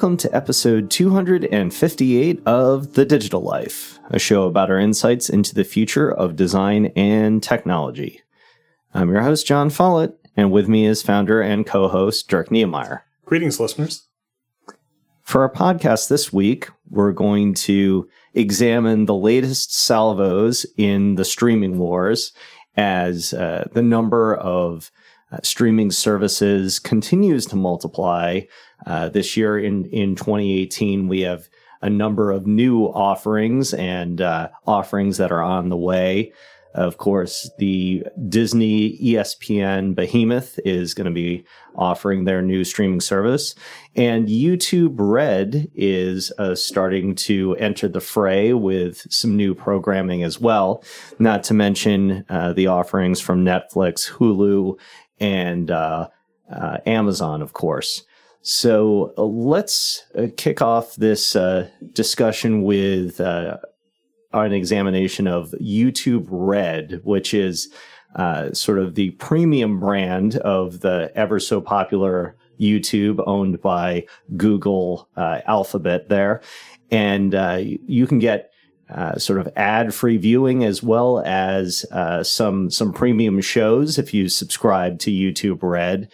Welcome 0.00 0.16
to 0.16 0.34
episode 0.34 0.90
258 0.90 2.42
of 2.46 2.94
The 2.94 3.04
Digital 3.04 3.42
Life, 3.42 3.98
a 4.08 4.18
show 4.18 4.44
about 4.44 4.70
our 4.70 4.78
insights 4.78 5.28
into 5.28 5.54
the 5.54 5.62
future 5.62 6.10
of 6.10 6.36
design 6.36 6.86
and 6.96 7.42
technology. 7.42 8.22
I'm 8.94 9.10
your 9.10 9.20
host, 9.20 9.46
Jon 9.46 9.68
Follett, 9.68 10.14
and 10.38 10.50
with 10.50 10.70
me 10.70 10.86
is 10.86 11.02
founder 11.02 11.42
and 11.42 11.66
co 11.66 11.86
host 11.86 12.30
Dirk 12.30 12.48
Knemeyer. 12.48 13.00
Greetings, 13.26 13.60
listeners. 13.60 14.08
For 15.20 15.42
our 15.42 15.52
podcast 15.52 16.08
this 16.08 16.32
week, 16.32 16.70
we're 16.88 17.12
going 17.12 17.52
to 17.66 18.08
examine 18.32 19.04
the 19.04 19.14
latest 19.14 19.78
salvos 19.78 20.64
in 20.78 21.16
the 21.16 21.26
streaming 21.26 21.76
wars 21.76 22.32
as 22.74 23.34
uh, 23.34 23.68
the 23.74 23.82
number 23.82 24.34
of 24.34 24.90
uh, 25.32 25.38
streaming 25.42 25.90
services 25.90 26.78
continues 26.78 27.46
to 27.46 27.56
multiply. 27.56 28.40
Uh, 28.86 29.08
this 29.08 29.36
year 29.36 29.58
in, 29.58 29.84
in 29.86 30.16
2018, 30.16 31.08
we 31.08 31.20
have 31.20 31.48
a 31.82 31.90
number 31.90 32.30
of 32.30 32.46
new 32.46 32.84
offerings 32.86 33.72
and 33.74 34.20
uh, 34.20 34.48
offerings 34.66 35.16
that 35.18 35.32
are 35.32 35.42
on 35.42 35.68
the 35.68 35.76
way. 35.76 36.32
Of 36.74 36.98
course, 36.98 37.50
the 37.58 38.04
Disney 38.28 38.96
ESPN 38.98 39.94
behemoth 39.96 40.60
is 40.64 40.94
going 40.94 41.06
to 41.06 41.10
be 41.10 41.44
offering 41.74 42.24
their 42.24 42.42
new 42.42 42.62
streaming 42.62 43.00
service. 43.00 43.56
And 43.96 44.28
YouTube 44.28 44.94
Red 44.96 45.68
is 45.74 46.30
uh, 46.38 46.54
starting 46.54 47.16
to 47.16 47.56
enter 47.56 47.88
the 47.88 48.00
fray 48.00 48.52
with 48.52 49.04
some 49.10 49.36
new 49.36 49.52
programming 49.52 50.22
as 50.22 50.40
well, 50.40 50.84
not 51.18 51.42
to 51.44 51.54
mention 51.54 52.24
uh, 52.28 52.52
the 52.52 52.68
offerings 52.68 53.20
from 53.20 53.44
Netflix, 53.44 54.08
Hulu, 54.08 54.78
and 55.20 55.70
uh, 55.70 56.08
uh 56.52 56.78
Amazon, 56.86 57.42
of 57.42 57.52
course. 57.52 58.04
So 58.42 59.12
uh, 59.18 59.24
let's 59.24 60.04
uh, 60.16 60.28
kick 60.36 60.62
off 60.62 60.96
this 60.96 61.36
discussion 61.92 62.62
with 62.62 63.20
an 63.20 64.52
examination 64.52 65.26
of 65.26 65.54
YouTube 65.60 66.26
Red, 66.30 67.00
which 67.04 67.34
is 67.34 67.72
uh, 68.16 68.52
sort 68.52 68.78
of 68.78 68.94
the 68.94 69.10
premium 69.12 69.78
brand 69.78 70.36
of 70.38 70.80
the 70.80 71.12
ever 71.14 71.38
so 71.38 71.60
popular 71.60 72.36
YouTube 72.60 73.22
owned 73.26 73.60
by 73.60 74.04
Google 74.36 75.08
uh, 75.16 75.40
Alphabet 75.46 76.08
there. 76.08 76.40
And 76.90 77.34
uh, 77.34 77.60
you 77.62 78.06
can 78.06 78.18
get 78.18 78.52
uh, 78.92 79.18
sort 79.18 79.38
of 79.38 79.48
ad 79.56 79.94
free 79.94 80.16
viewing 80.16 80.64
as 80.64 80.82
well 80.82 81.20
as 81.20 81.84
uh, 81.92 82.22
some 82.22 82.70
some 82.70 82.92
premium 82.92 83.40
shows 83.40 83.98
if 83.98 84.12
you 84.12 84.28
subscribe 84.28 84.98
to 85.00 85.10
YouTube 85.10 85.62
Red. 85.62 86.10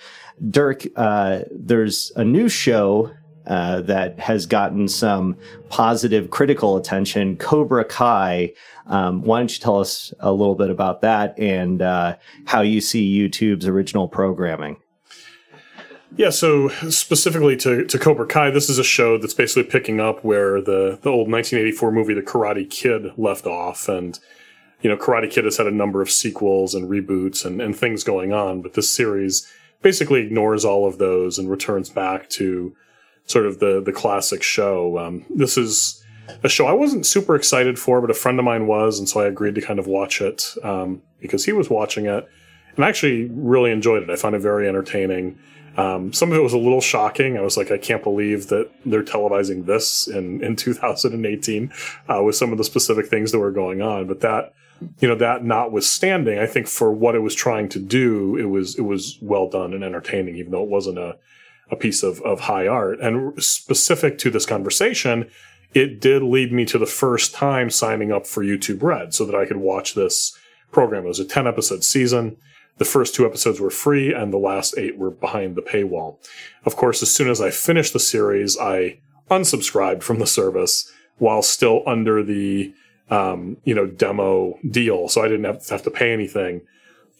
Dirk, 0.50 0.86
uh, 0.96 1.40
there's 1.50 2.12
a 2.16 2.24
new 2.24 2.48
show 2.48 3.10
uh, 3.46 3.80
that 3.82 4.18
has 4.18 4.44
gotten 4.44 4.88
some 4.88 5.36
positive 5.68 6.30
critical 6.30 6.76
attention. 6.76 7.36
Cobra 7.36 7.84
Kai. 7.84 8.52
Um, 8.86 9.22
why 9.22 9.38
don't 9.38 9.52
you 9.52 9.60
tell 9.60 9.78
us 9.78 10.12
a 10.20 10.32
little 10.32 10.54
bit 10.54 10.70
about 10.70 11.00
that 11.02 11.38
and 11.38 11.80
uh, 11.80 12.16
how 12.44 12.60
you 12.60 12.80
see 12.80 13.18
YouTube's 13.18 13.66
original 13.66 14.08
programming? 14.08 14.76
Yeah, 16.16 16.30
so 16.30 16.68
specifically 16.88 17.56
to, 17.58 17.84
to 17.84 17.98
Cobra 17.98 18.26
Kai, 18.26 18.50
this 18.50 18.70
is 18.70 18.78
a 18.78 18.84
show 18.84 19.18
that's 19.18 19.34
basically 19.34 19.64
picking 19.64 20.00
up 20.00 20.24
where 20.24 20.62
the, 20.62 20.98
the 21.02 21.10
old 21.10 21.30
1984 21.30 21.92
movie 21.92 22.14
The 22.14 22.22
Karate 22.22 22.68
Kid 22.68 23.12
left 23.18 23.46
off. 23.46 23.86
And, 23.86 24.18
you 24.80 24.88
know, 24.88 24.96
Karate 24.96 25.30
Kid 25.30 25.44
has 25.44 25.58
had 25.58 25.66
a 25.66 25.70
number 25.70 26.00
of 26.00 26.10
sequels 26.10 26.74
and 26.74 26.88
reboots 26.88 27.44
and, 27.44 27.60
and 27.60 27.76
things 27.76 28.02
going 28.02 28.32
on, 28.32 28.62
but 28.62 28.72
this 28.72 28.90
series 28.90 29.46
basically 29.82 30.22
ignores 30.22 30.64
all 30.64 30.86
of 30.86 30.96
those 30.96 31.38
and 31.38 31.50
returns 31.50 31.90
back 31.90 32.30
to 32.30 32.74
sort 33.26 33.46
of 33.46 33.58
the 33.58 33.82
the 33.84 33.92
classic 33.92 34.42
show. 34.42 34.98
Um, 34.98 35.26
this 35.28 35.58
is 35.58 36.02
a 36.42 36.48
show 36.48 36.66
I 36.66 36.72
wasn't 36.72 37.06
super 37.06 37.36
excited 37.36 37.78
for, 37.78 38.00
but 38.00 38.10
a 38.10 38.14
friend 38.14 38.38
of 38.38 38.44
mine 38.44 38.66
was, 38.66 38.98
and 38.98 39.08
so 39.08 39.20
I 39.20 39.26
agreed 39.26 39.54
to 39.56 39.60
kind 39.60 39.78
of 39.78 39.86
watch 39.86 40.20
it 40.20 40.54
um, 40.62 41.02
because 41.20 41.44
he 41.44 41.52
was 41.52 41.68
watching 41.68 42.06
it, 42.06 42.28
and 42.74 42.84
I 42.84 42.88
actually 42.88 43.26
really 43.26 43.70
enjoyed 43.70 44.02
it. 44.02 44.10
I 44.10 44.16
found 44.16 44.34
it 44.34 44.40
very 44.40 44.68
entertaining. 44.68 45.38
Um, 45.76 46.12
some 46.12 46.32
of 46.32 46.38
it 46.38 46.42
was 46.42 46.52
a 46.52 46.58
little 46.58 46.80
shocking. 46.80 47.36
I 47.36 47.42
was 47.42 47.56
like, 47.56 47.70
I 47.70 47.78
can't 47.78 48.02
believe 48.02 48.48
that 48.48 48.70
they're 48.84 49.02
televising 49.02 49.66
this 49.66 50.08
in 50.08 50.42
in 50.42 50.56
2018 50.56 51.72
uh, 52.08 52.22
with 52.22 52.36
some 52.36 52.52
of 52.52 52.58
the 52.58 52.64
specific 52.64 53.06
things 53.06 53.32
that 53.32 53.38
were 53.38 53.50
going 53.50 53.82
on. 53.82 54.06
But 54.06 54.20
that, 54.20 54.54
you 55.00 55.08
know, 55.08 55.16
that 55.16 55.44
notwithstanding, 55.44 56.38
I 56.38 56.46
think 56.46 56.66
for 56.66 56.92
what 56.92 57.14
it 57.14 57.20
was 57.20 57.34
trying 57.34 57.68
to 57.70 57.78
do, 57.78 58.36
it 58.36 58.46
was 58.46 58.76
it 58.76 58.82
was 58.82 59.18
well 59.20 59.48
done 59.48 59.74
and 59.74 59.84
entertaining, 59.84 60.36
even 60.36 60.52
though 60.52 60.62
it 60.62 60.70
wasn't 60.70 60.98
a 60.98 61.18
a 61.70 61.76
piece 61.76 62.02
of, 62.02 62.20
of 62.22 62.40
high 62.40 62.66
art. 62.66 63.00
And 63.00 63.42
specific 63.42 64.18
to 64.18 64.30
this 64.30 64.46
conversation, 64.46 65.28
it 65.74 66.00
did 66.00 66.22
lead 66.22 66.52
me 66.52 66.64
to 66.66 66.78
the 66.78 66.86
first 66.86 67.34
time 67.34 67.70
signing 67.70 68.12
up 68.12 68.26
for 68.26 68.42
YouTube 68.42 68.82
Red 68.82 69.14
so 69.14 69.24
that 69.26 69.34
I 69.34 69.46
could 69.46 69.58
watch 69.58 69.94
this 69.94 70.36
program. 70.70 71.04
It 71.04 71.08
was 71.08 71.20
a 71.20 71.24
10 71.24 71.46
episode 71.46 71.84
season. 71.84 72.36
The 72.78 72.84
first 72.84 73.14
two 73.14 73.24
episodes 73.24 73.60
were 73.60 73.70
free 73.70 74.12
and 74.12 74.32
the 74.32 74.38
last 74.38 74.76
eight 74.76 74.98
were 74.98 75.10
behind 75.10 75.56
the 75.56 75.62
paywall. 75.62 76.18
Of 76.64 76.76
course, 76.76 77.02
as 77.02 77.12
soon 77.12 77.30
as 77.30 77.40
I 77.40 77.50
finished 77.50 77.92
the 77.92 78.00
series, 78.00 78.58
I 78.58 78.98
unsubscribed 79.30 80.02
from 80.02 80.18
the 80.18 80.26
service 80.26 80.92
while 81.18 81.42
still 81.42 81.82
under 81.86 82.22
the, 82.22 82.74
um, 83.10 83.56
you 83.64 83.74
know, 83.74 83.86
demo 83.86 84.58
deal. 84.68 85.08
So 85.08 85.24
I 85.24 85.28
didn't 85.28 85.44
have, 85.70 85.82
to 85.82 85.90
pay 85.90 86.12
anything 86.12 86.60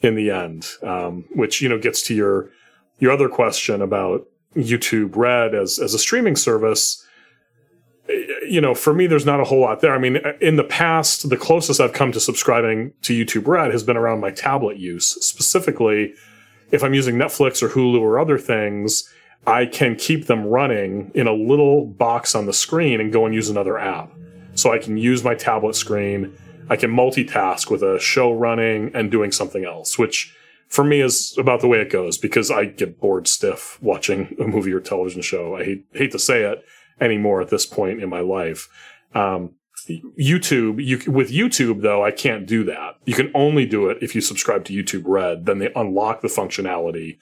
in 0.03 0.15
the 0.15 0.31
end, 0.31 0.69
um, 0.83 1.25
which, 1.35 1.63
you 1.63 1.69
know, 1.69 1.79
gets 1.79 2.03
to 2.03 2.15
your, 2.15 2.51
your 2.99 3.13
other 3.13 3.29
question 3.29 3.81
about 3.81 4.27
YouTube 4.55 5.17
Red 5.17 5.55
as 5.55 5.79
as 5.79 5.95
a 5.95 5.99
streaming 5.99 6.37
service, 6.37 7.06
you 8.09 8.61
know, 8.61 8.75
for 8.75 8.95
me, 8.95 9.07
there's 9.07 9.27
not 9.27 9.41
a 9.41 9.45
whole 9.45 9.61
lot 9.61 9.81
there. 9.81 9.95
I 9.95 9.99
mean, 9.99 10.19
in 10.41 10.57
the 10.57 10.65
past, 10.65 11.29
the 11.29 11.37
closest 11.37 11.81
I've 11.81 11.93
come 11.93 12.13
to 12.13 12.21
subscribing 12.21 12.93
to 13.03 13.13
YouTube 13.13 13.47
Red 13.47 13.73
has 13.73 13.83
been 13.83 13.97
around 13.97 14.21
my 14.21 14.31
tablet 14.31 14.79
use. 14.79 15.07
Specifically, 15.25 16.15
if 16.71 16.83
I'm 16.83 16.95
using 16.95 17.17
Netflix 17.17 17.63
or 17.63 17.69
Hulu 17.69 18.01
or 18.01 18.19
other 18.19 18.39
things, 18.39 19.09
I 19.47 19.67
can 19.67 19.95
keep 19.97 20.27
them 20.27 20.45
running 20.45 21.11
in 21.15 21.27
a 21.27 21.33
little 21.33 21.87
box 21.87 22.35
on 22.35 22.47
the 22.47 22.53
screen 22.53 23.01
and 23.01 23.13
go 23.13 23.27
and 23.27 23.35
use 23.35 23.49
another 23.49 23.79
app. 23.79 24.11
So 24.55 24.73
I 24.73 24.79
can 24.79 24.97
use 24.97 25.23
my 25.23 25.35
tablet 25.35 25.77
screen. 25.77 26.37
I 26.69 26.77
can 26.77 26.91
multitask 26.91 27.71
with 27.71 27.83
a 27.83 28.01
show 28.01 28.33
running 28.33 28.91
and 28.95 29.11
doing 29.11 29.31
something 29.31 29.65
else, 29.65 29.99
which 29.99 30.35
for 30.69 30.83
me 30.83 31.01
is 31.01 31.37
about 31.39 31.61
the 31.61 31.69
way 31.69 31.79
it 31.79 31.91
goes 31.91 32.19
because 32.19 32.51
I 32.51 32.65
get 32.65 32.99
bored 32.99 33.29
stiff 33.29 33.81
watching 33.81 34.35
a 34.41 34.49
movie 34.49 34.73
or 34.73 34.81
television 34.81 35.23
show. 35.23 35.57
I 35.57 35.65
hate, 35.65 35.87
hate 35.93 36.13
to 36.13 36.19
say 36.19 36.43
it 36.43 36.65
anymore 37.01 37.41
at 37.41 37.51
this 37.51 37.67
point 37.67 38.03
in 38.03 38.09
my 38.09 38.21
life. 38.21 38.69
Um, 39.15 39.55
YouTube, 39.89 40.85
you, 40.85 41.11
with 41.11 41.31
YouTube 41.31 41.83
though, 41.83 42.05
I 42.05 42.11
can't 42.11 42.47
do 42.47 42.65
that. 42.65 42.97
You 43.05 43.15
can 43.15 43.31
only 43.35 43.67
do 43.67 43.89
it 43.89 43.99
if 44.01 44.15
you 44.15 44.21
subscribe 44.21 44.65
to 44.65 44.73
YouTube 44.73 45.05
Red. 45.07 45.47
Then 45.47 45.59
they 45.59 45.73
unlock 45.75 46.23
the 46.23 46.29
functionality 46.29 47.19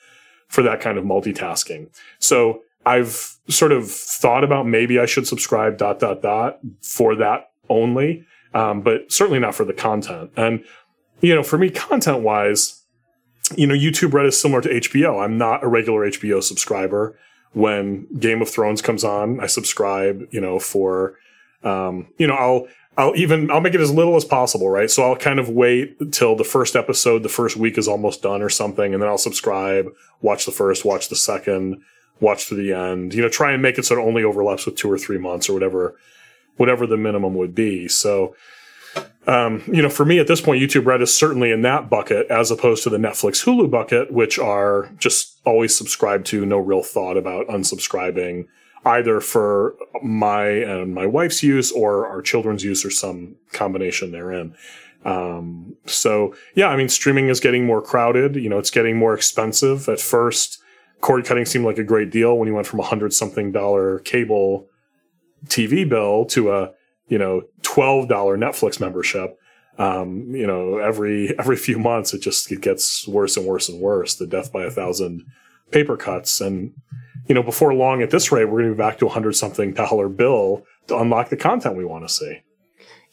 for 0.48 0.62
that 0.62 0.80
kind 0.80 0.98
of 0.98 1.04
multitasking. 1.04 1.88
So 2.18 2.62
I've 2.86 3.36
sort 3.48 3.72
of 3.72 3.90
thought 3.90 4.44
about 4.44 4.66
maybe 4.66 4.98
I 4.98 5.06
should 5.06 5.26
subscribe 5.26 5.78
dot 5.78 5.98
dot 5.98 6.22
dot 6.22 6.60
for 6.82 7.14
that 7.16 7.50
only, 7.68 8.24
um, 8.52 8.82
but 8.82 9.10
certainly 9.10 9.40
not 9.40 9.54
for 9.54 9.64
the 9.64 9.72
content. 9.72 10.30
And 10.36 10.64
you 11.20 11.34
know, 11.34 11.42
for 11.42 11.58
me, 11.58 11.70
content 11.70 12.20
wise, 12.20 12.82
you 13.56 13.66
know, 13.66 13.74
YouTube 13.74 14.12
Red 14.12 14.26
is 14.26 14.40
similar 14.40 14.60
to 14.62 14.68
HBO. 14.68 15.22
I'm 15.22 15.38
not 15.38 15.64
a 15.64 15.68
regular 15.68 16.08
HBO 16.10 16.42
subscriber. 16.42 17.18
When 17.54 18.06
Game 18.18 18.42
of 18.42 18.50
Thrones 18.50 18.82
comes 18.82 19.04
on, 19.04 19.40
I 19.40 19.46
subscribe, 19.46 20.28
you 20.30 20.40
know, 20.40 20.58
for, 20.58 21.18
um, 21.62 22.08
you 22.18 22.26
know, 22.26 22.34
I'll, 22.34 22.68
I'll 22.96 23.16
even, 23.16 23.50
I'll 23.50 23.60
make 23.60 23.74
it 23.74 23.80
as 23.80 23.92
little 23.92 24.16
as 24.16 24.24
possible, 24.24 24.68
right? 24.68 24.90
So 24.90 25.02
I'll 25.02 25.16
kind 25.16 25.38
of 25.38 25.48
wait 25.48 25.96
until 26.00 26.36
the 26.36 26.44
first 26.44 26.76
episode, 26.76 27.22
the 27.22 27.28
first 27.28 27.56
week 27.56 27.78
is 27.78 27.88
almost 27.88 28.22
done 28.22 28.42
or 28.42 28.48
something, 28.48 28.92
and 28.92 29.02
then 29.02 29.08
I'll 29.08 29.18
subscribe, 29.18 29.86
watch 30.20 30.46
the 30.46 30.52
first, 30.52 30.84
watch 30.84 31.08
the 31.08 31.16
second, 31.16 31.82
watch 32.20 32.48
to 32.48 32.54
the 32.54 32.72
end, 32.72 33.14
you 33.14 33.22
know, 33.22 33.28
try 33.28 33.52
and 33.52 33.62
make 33.62 33.78
it 33.78 33.84
so 33.84 33.98
it 33.98 34.02
only 34.02 34.22
overlaps 34.22 34.66
with 34.66 34.76
two 34.76 34.90
or 34.90 34.98
three 34.98 35.18
months 35.18 35.48
or 35.48 35.54
whatever, 35.54 35.96
whatever 36.56 36.86
the 36.86 36.96
minimum 36.96 37.34
would 37.34 37.54
be. 37.54 37.88
So, 37.88 38.36
um, 39.26 39.62
you 39.66 39.82
know, 39.82 39.88
for 39.88 40.04
me 40.04 40.18
at 40.18 40.26
this 40.26 40.40
point, 40.40 40.62
YouTube 40.62 40.86
Red 40.86 41.02
is 41.02 41.16
certainly 41.16 41.50
in 41.50 41.62
that 41.62 41.88
bucket 41.88 42.26
as 42.28 42.50
opposed 42.50 42.82
to 42.84 42.90
the 42.90 42.98
Netflix 42.98 43.44
Hulu 43.44 43.70
bucket, 43.70 44.12
which 44.12 44.38
are 44.38 44.90
just 44.98 45.38
always 45.44 45.76
subscribed 45.76 46.26
to, 46.26 46.44
no 46.44 46.58
real 46.58 46.82
thought 46.82 47.16
about 47.16 47.48
unsubscribing 47.48 48.46
either 48.86 49.20
for 49.20 49.74
my 50.02 50.44
and 50.46 50.94
my 50.94 51.06
wife's 51.06 51.42
use 51.42 51.72
or 51.72 52.06
our 52.06 52.20
children's 52.20 52.62
use 52.62 52.84
or 52.84 52.90
some 52.90 53.36
combination 53.52 54.12
therein. 54.12 54.54
Um, 55.04 55.76
so 55.86 56.34
yeah, 56.54 56.68
I 56.68 56.76
mean, 56.76 56.88
streaming 56.88 57.28
is 57.28 57.40
getting 57.40 57.64
more 57.64 57.80
crowded. 57.80 58.36
You 58.36 58.48
know, 58.48 58.58
it's 58.58 58.70
getting 58.70 58.96
more 58.96 59.14
expensive. 59.14 59.88
At 59.88 60.00
first, 60.00 60.60
cord 61.00 61.24
cutting 61.24 61.46
seemed 61.46 61.64
like 61.64 61.78
a 61.78 61.84
great 61.84 62.10
deal 62.10 62.36
when 62.36 62.48
you 62.48 62.54
went 62.54 62.66
from 62.66 62.80
a 62.80 62.84
hundred 62.84 63.12
something 63.14 63.52
dollar 63.52 64.00
cable 64.00 64.68
TV 65.46 65.88
bill 65.88 66.24
to 66.26 66.52
a 66.52 66.72
you 67.08 67.18
know, 67.18 67.42
$12 67.62 68.08
Netflix 68.08 68.80
membership. 68.80 69.38
Um, 69.76 70.34
you 70.34 70.46
know, 70.46 70.78
every, 70.78 71.34
every 71.38 71.56
few 71.56 71.78
months, 71.78 72.14
it 72.14 72.20
just, 72.20 72.50
it 72.50 72.60
gets 72.60 73.06
worse 73.08 73.36
and 73.36 73.46
worse 73.46 73.68
and 73.68 73.80
worse. 73.80 74.14
The 74.14 74.26
death 74.26 74.52
by 74.52 74.64
a 74.64 74.70
thousand 74.70 75.24
paper 75.70 75.96
cuts. 75.96 76.40
And, 76.40 76.72
you 77.26 77.34
know, 77.34 77.42
before 77.42 77.74
long 77.74 78.02
at 78.02 78.10
this 78.10 78.30
rate, 78.30 78.44
we're 78.44 78.60
going 78.60 78.70
to 78.70 78.74
be 78.74 78.78
back 78.78 78.98
to 78.98 79.06
a 79.06 79.10
hundred 79.10 79.34
something 79.34 79.72
dollar 79.74 80.08
bill 80.08 80.64
to 80.86 80.98
unlock 80.98 81.30
the 81.30 81.36
content 81.36 81.76
we 81.76 81.84
want 81.84 82.06
to 82.06 82.12
see. 82.12 82.40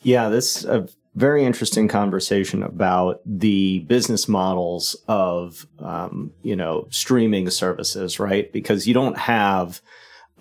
Yeah, 0.01 0.29
this 0.29 0.65
a 0.65 0.87
very 1.15 1.43
interesting 1.43 1.87
conversation 1.87 2.63
about 2.63 3.21
the 3.25 3.79
business 3.79 4.27
models 4.27 4.95
of 5.07 5.67
um, 5.79 6.31
you 6.41 6.55
know 6.55 6.87
streaming 6.89 7.49
services, 7.49 8.19
right? 8.19 8.51
Because 8.51 8.87
you 8.87 8.93
don't 8.93 9.17
have 9.17 9.81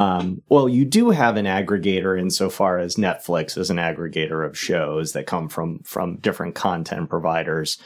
um, 0.00 0.41
well, 0.49 0.67
you 0.67 0.87
do 0.87 1.11
have 1.11 1.37
an 1.37 1.44
aggregator 1.44 2.19
insofar 2.19 2.79
as 2.79 2.97
Netflix 2.97 3.58
is 3.58 3.69
an 3.69 3.76
aggregator 3.76 4.47
of 4.47 4.56
shows 4.56 5.12
that 5.12 5.26
come 5.26 5.47
from 5.50 5.81
from 5.81 6.17
different 6.17 6.55
content 6.55 7.11
providers. 7.11 7.76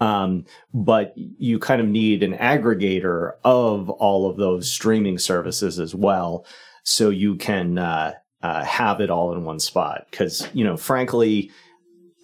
Um, 0.00 0.46
but 0.74 1.14
you 1.16 1.60
kind 1.60 1.80
of 1.80 1.86
need 1.86 2.24
an 2.24 2.34
aggregator 2.34 3.34
of 3.44 3.88
all 3.88 4.28
of 4.28 4.36
those 4.36 4.70
streaming 4.70 5.16
services 5.16 5.78
as 5.78 5.94
well, 5.94 6.44
so 6.82 7.10
you 7.10 7.36
can 7.36 7.78
uh, 7.78 8.14
uh, 8.42 8.64
have 8.64 9.00
it 9.00 9.08
all 9.08 9.32
in 9.32 9.44
one 9.44 9.60
spot. 9.60 10.08
Because 10.10 10.48
you 10.54 10.64
know, 10.64 10.76
frankly, 10.76 11.52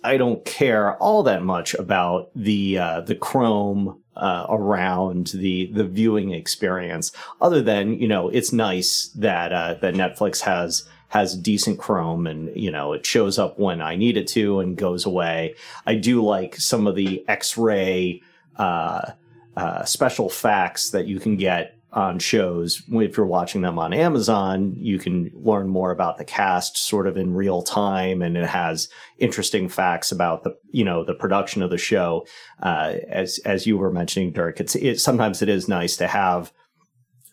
I 0.03 0.17
don't 0.17 0.45
care 0.45 0.97
all 0.97 1.23
that 1.25 1.43
much 1.43 1.75
about 1.75 2.31
the 2.35 2.79
uh, 2.79 3.01
the 3.03 3.15
Chrome 3.15 4.01
uh, 4.17 4.47
around 4.49 5.29
the 5.29 5.71
the 5.73 5.85
viewing 5.85 6.33
experience, 6.33 7.13
other 7.41 7.61
than 7.63 7.95
you 7.99 8.09
know 8.09 8.29
it's 8.29 8.53
nice 8.53 9.09
that 9.17 9.53
uh, 9.53 9.75
that 9.75 9.95
Netflix 9.95 10.41
has 10.41 10.89
has 11.09 11.37
decent 11.37 11.79
Chrome 11.79 12.27
and 12.27 12.55
you 12.57 12.71
know 12.71 12.93
it 12.93 13.05
shows 13.05 13.39
up 13.39 13.59
when 13.59 13.83
I 13.83 13.97
need 13.97 14.17
it 14.17 14.29
to 14.29 14.61
and 14.61 14.77
goes 14.77 15.05
away. 15.05 15.55
I 15.87 15.97
do 15.97 16.25
like 16.25 16.57
some 16.57 16.87
of 16.87 16.95
the 16.95 17.25
X-ray 17.29 18.23
uh, 18.57 19.13
uh, 19.57 19.85
special 19.85 20.29
facts 20.29 20.91
that 20.91 21.07
you 21.07 21.21
can 21.21 21.37
get 21.37 21.77
on 21.93 22.19
shows. 22.19 22.83
If 22.89 23.17
you're 23.17 23.27
watching 23.27 23.63
them 23.63 23.79
on 23.79 23.93
Amazon, 23.93 24.75
you 24.77 24.99
can 24.99 25.31
learn 25.35 25.69
more 25.69 25.91
about 25.91 26.19
the 26.19 26.25
cast 26.25 26.77
sort 26.77 27.07
of 27.07 27.17
in 27.17 27.35
real 27.35 27.63
time, 27.63 28.23
and 28.23 28.37
it 28.37 28.47
has 28.47 28.89
interesting 29.19 29.69
facts 29.69 30.13
about 30.13 30.45
the 30.45 30.57
you 30.71 30.85
know 30.85 31.05
the 31.05 31.15
production 31.15 31.63
of 31.63 31.71
the 31.71 31.79
show. 31.79 32.27
Uh, 32.63 32.95
as 33.09 33.39
as 33.45 33.67
you 33.67 33.77
were 33.77 33.93
mentioning, 33.93 34.33
Dirk, 34.33 34.61
it's 34.61 34.77
it 34.77 35.01
sometimes 35.01 35.43
it 35.43 35.49
is 35.49 35.69
nice 35.69 35.97
to 35.97 36.07
have 36.07 36.53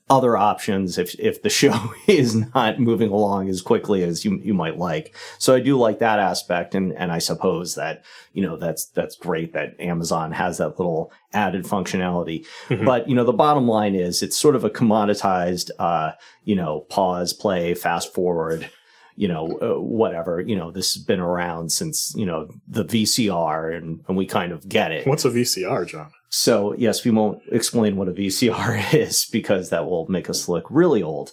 other 0.09 0.38
options 0.38 0.98
if 0.98 1.19
if 1.19 1.42
the 1.42 1.50
show 1.50 1.94
is 2.07 2.36
not 2.36 2.80
moving 2.80 3.12
along 3.12 3.50
as 3.50 3.62
quickly 3.62 4.04
as 4.04 4.24
you 4.24 4.39
you 4.44 4.54
might 4.54 4.77
like. 4.77 5.15
So 5.38 5.54
I 5.54 5.59
do 5.59 5.77
like 5.77 6.00
that 6.00 6.19
aspect 6.19 6.75
and 6.75 6.94
and 6.94 7.12
I 7.12 7.19
suppose 7.19 7.75
that 7.75 8.04
you 8.33 8.42
know 8.42 8.56
that's 8.56 8.86
that's 8.86 9.15
great 9.15 9.54
that 9.54 9.80
Amazon 9.80 10.31
has 10.31 10.59
that 10.59 10.80
little 10.80 11.12
added 11.33 11.65
functionality. 11.65 12.45
Mm-hmm. 12.69 12.86
But 12.86 13.09
you 13.09 13.15
know 13.15 13.25
the 13.25 13.33
bottom 13.33 13.68
line 13.68 13.95
is 13.95 14.24
it's 14.24 14.38
sort 14.38 14.56
of 14.56 14.63
a 14.63 14.69
commoditized 14.69 15.71
uh 15.80 16.12
you 16.44 16.56
know 16.56 16.81
pause 16.89 17.33
play 17.33 17.74
fast 17.74 18.13
forward 18.13 18.69
you 19.18 19.27
know, 19.27 19.57
uh, 19.63 19.81
whatever, 19.81 20.39
you 20.39 20.56
know, 20.56 20.69
this 20.69 20.94
has 20.94 21.03
been 21.03 21.19
around 21.19 21.71
since, 21.71 22.13
you 22.15 22.24
know, 22.24 22.48
the 22.68 22.86
VCR 22.86 23.75
and, 23.75 24.03
and 24.07 24.15
we 24.15 24.27
kind 24.27 24.51
of 24.51 24.69
get 24.69 24.92
it. 24.92 25.07
What's 25.07 25.25
a 25.25 25.31
VCR, 25.31 25.88
Jon? 25.88 26.12
So, 26.29 26.74
yes, 26.77 27.06
we 27.06 27.12
won't 27.12 27.41
explain 27.51 27.95
what 27.95 28.09
a 28.09 28.13
VCR 28.13 28.94
is 28.94 29.25
because 29.31 29.69
that 29.69 29.85
will 29.85 30.07
make 30.07 30.29
us 30.29 30.50
look 30.50 30.65
really 30.69 31.01
old. 31.01 31.31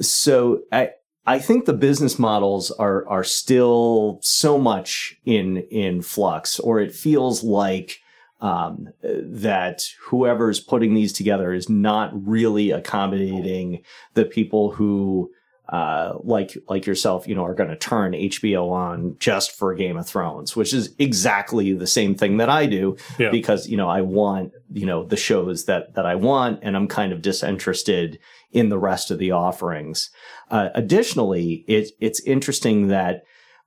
So, 0.00 0.62
I, 0.72 0.90
I 1.26 1.38
think 1.38 1.64
the 1.64 1.72
business 1.72 2.18
models 2.18 2.70
are 2.72 3.08
are 3.08 3.24
still 3.24 4.18
so 4.22 4.58
much 4.58 5.16
in 5.24 5.58
in 5.70 6.02
flux, 6.02 6.58
or 6.58 6.80
it 6.80 6.92
feels 6.92 7.44
like 7.44 8.00
um, 8.40 8.88
that 9.02 9.84
whoever's 10.06 10.58
putting 10.58 10.94
these 10.94 11.12
together 11.12 11.52
is 11.52 11.68
not 11.68 12.10
really 12.26 12.72
accommodating 12.72 13.82
the 14.14 14.24
people 14.24 14.72
who 14.72 15.30
uh, 15.68 16.18
like 16.22 16.56
like 16.68 16.86
yourself, 16.86 17.26
you 17.28 17.34
know, 17.34 17.44
are 17.44 17.54
going 17.54 17.70
to 17.70 17.76
turn 17.76 18.12
HBO 18.12 18.70
on 18.70 19.16
just 19.18 19.52
for 19.52 19.74
Game 19.74 19.96
of 19.96 20.06
Thrones, 20.06 20.56
which 20.56 20.74
is 20.74 20.94
exactly 20.98 21.72
the 21.72 21.86
same 21.86 22.14
thing 22.14 22.38
that 22.38 22.50
I 22.50 22.66
do 22.66 22.96
yeah. 23.18 23.30
because 23.30 23.68
you 23.68 23.76
know 23.76 23.88
I 23.88 24.02
want 24.02 24.52
you 24.72 24.86
know 24.86 25.04
the 25.04 25.16
shows 25.16 25.64
that 25.66 25.94
that 25.94 26.04
I 26.04 26.16
want, 26.16 26.60
and 26.62 26.76
I'm 26.76 26.88
kind 26.88 27.12
of 27.12 27.22
disinterested 27.22 28.18
in 28.50 28.68
the 28.68 28.78
rest 28.78 29.10
of 29.10 29.18
the 29.18 29.30
offerings. 29.30 30.10
Uh, 30.50 30.68
additionally, 30.74 31.64
it, 31.66 31.92
it's 32.00 32.20
interesting 32.20 32.88
that 32.88 33.22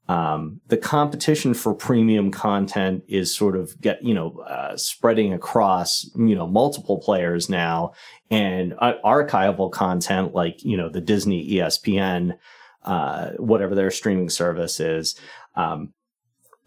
um, 0.07 0.61
the 0.67 0.77
competition 0.77 1.53
for 1.53 1.73
premium 1.73 2.29
content 2.29 3.03
is 3.07 3.35
sort 3.35 3.55
of 3.55 3.79
get 3.81 4.03
you 4.03 4.13
know 4.13 4.37
uh, 4.47 4.77
spreading 4.77 5.33
across 5.33 6.09
you 6.15 6.35
know 6.35 6.47
multiple 6.47 6.99
players 6.99 7.49
now, 7.49 7.93
and 8.29 8.75
uh, 8.79 8.93
archival 9.03 9.71
content 9.71 10.35
like 10.35 10.63
you 10.63 10.77
know 10.77 10.89
the 10.89 11.01
Disney 11.01 11.49
ESPN, 11.53 12.37
uh, 12.83 13.31
whatever 13.37 13.73
their 13.73 13.91
streaming 13.91 14.29
service 14.29 14.79
is. 14.79 15.19
Um, 15.55 15.93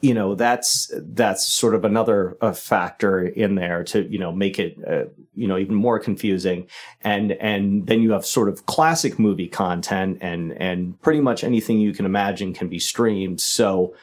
you 0.00 0.14
know 0.14 0.34
that's 0.34 0.92
that's 0.94 1.46
sort 1.46 1.74
of 1.74 1.84
another 1.84 2.36
uh, 2.40 2.52
factor 2.52 3.22
in 3.24 3.56
there 3.56 3.82
to 3.82 4.02
you 4.10 4.18
know 4.18 4.32
make 4.32 4.58
it 4.58 4.76
uh, 4.86 5.04
you 5.34 5.48
know 5.48 5.58
even 5.58 5.74
more 5.74 5.98
confusing 5.98 6.66
and 7.02 7.32
and 7.32 7.86
then 7.86 8.00
you 8.00 8.12
have 8.12 8.24
sort 8.24 8.48
of 8.48 8.66
classic 8.66 9.18
movie 9.18 9.48
content 9.48 10.18
and 10.20 10.52
and 10.60 11.00
pretty 11.02 11.20
much 11.20 11.42
anything 11.42 11.80
you 11.80 11.92
can 11.92 12.06
imagine 12.06 12.54
can 12.54 12.68
be 12.68 12.78
streamed 12.78 13.40
so 13.40 13.94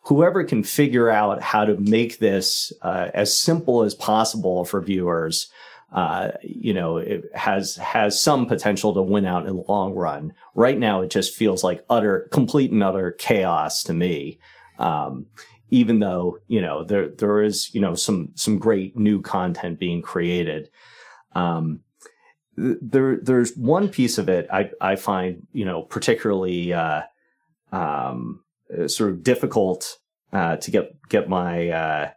whoever 0.00 0.42
can 0.44 0.62
figure 0.62 1.08
out 1.08 1.40
how 1.40 1.64
to 1.64 1.76
make 1.76 2.18
this 2.18 2.72
uh, 2.82 3.08
as 3.14 3.36
simple 3.36 3.82
as 3.82 3.94
possible 3.94 4.64
for 4.64 4.80
viewers 4.80 5.50
uh, 5.92 6.32
you 6.42 6.74
know, 6.74 6.96
it 6.96 7.24
has 7.34 7.76
has 7.76 8.20
some 8.20 8.46
potential 8.46 8.92
to 8.92 9.00
win 9.00 9.24
out 9.24 9.46
in 9.46 9.54
the 9.54 9.64
long 9.68 9.94
run. 9.94 10.34
Right 10.56 10.76
now, 10.76 11.02
it 11.02 11.10
just 11.10 11.36
feels 11.36 11.62
like 11.62 11.84
utter, 11.88 12.28
complete 12.32 12.72
and 12.72 12.82
utter 12.82 13.12
chaos 13.12 13.84
to 13.84 13.94
me. 13.94 14.40
Um, 14.78 15.26
even 15.70 15.98
though 15.98 16.38
you 16.46 16.60
know 16.60 16.84
there 16.84 17.08
there 17.08 17.42
is 17.42 17.74
you 17.74 17.80
know 17.80 17.94
some 17.94 18.30
some 18.34 18.58
great 18.58 18.96
new 18.96 19.20
content 19.20 19.78
being 19.78 20.02
created. 20.02 20.70
Um, 21.32 21.80
there 22.56 23.16
there's 23.16 23.56
one 23.56 23.88
piece 23.88 24.18
of 24.18 24.28
it 24.28 24.46
I 24.52 24.70
I 24.80 24.96
find 24.96 25.46
you 25.52 25.64
know 25.64 25.82
particularly 25.82 26.72
uh, 26.72 27.02
um, 27.72 28.44
sort 28.86 29.10
of 29.10 29.22
difficult 29.22 29.98
uh, 30.32 30.56
to 30.56 30.70
get 30.70 30.96
get 31.08 31.28
my 31.28 31.68
uh, 31.70 32.10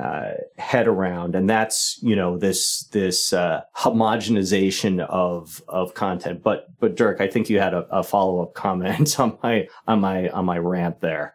uh, 0.00 0.32
head 0.58 0.86
around, 0.86 1.34
and 1.34 1.48
that's 1.48 1.98
you 2.02 2.16
know 2.16 2.38
this 2.38 2.84
this 2.92 3.32
uh, 3.32 3.62
homogenization 3.76 5.00
of 5.06 5.62
of 5.68 5.94
content. 5.94 6.42
But 6.42 6.66
but 6.78 6.96
Dirk, 6.96 7.20
I 7.20 7.26
think 7.26 7.50
you 7.50 7.58
had 7.58 7.74
a, 7.74 7.86
a 7.90 8.02
follow 8.02 8.42
up 8.42 8.54
comment 8.54 9.18
on 9.20 9.38
my 9.42 9.68
on 9.86 10.00
my 10.00 10.28
on 10.28 10.44
my 10.44 10.58
rant 10.58 11.00
there. 11.00 11.34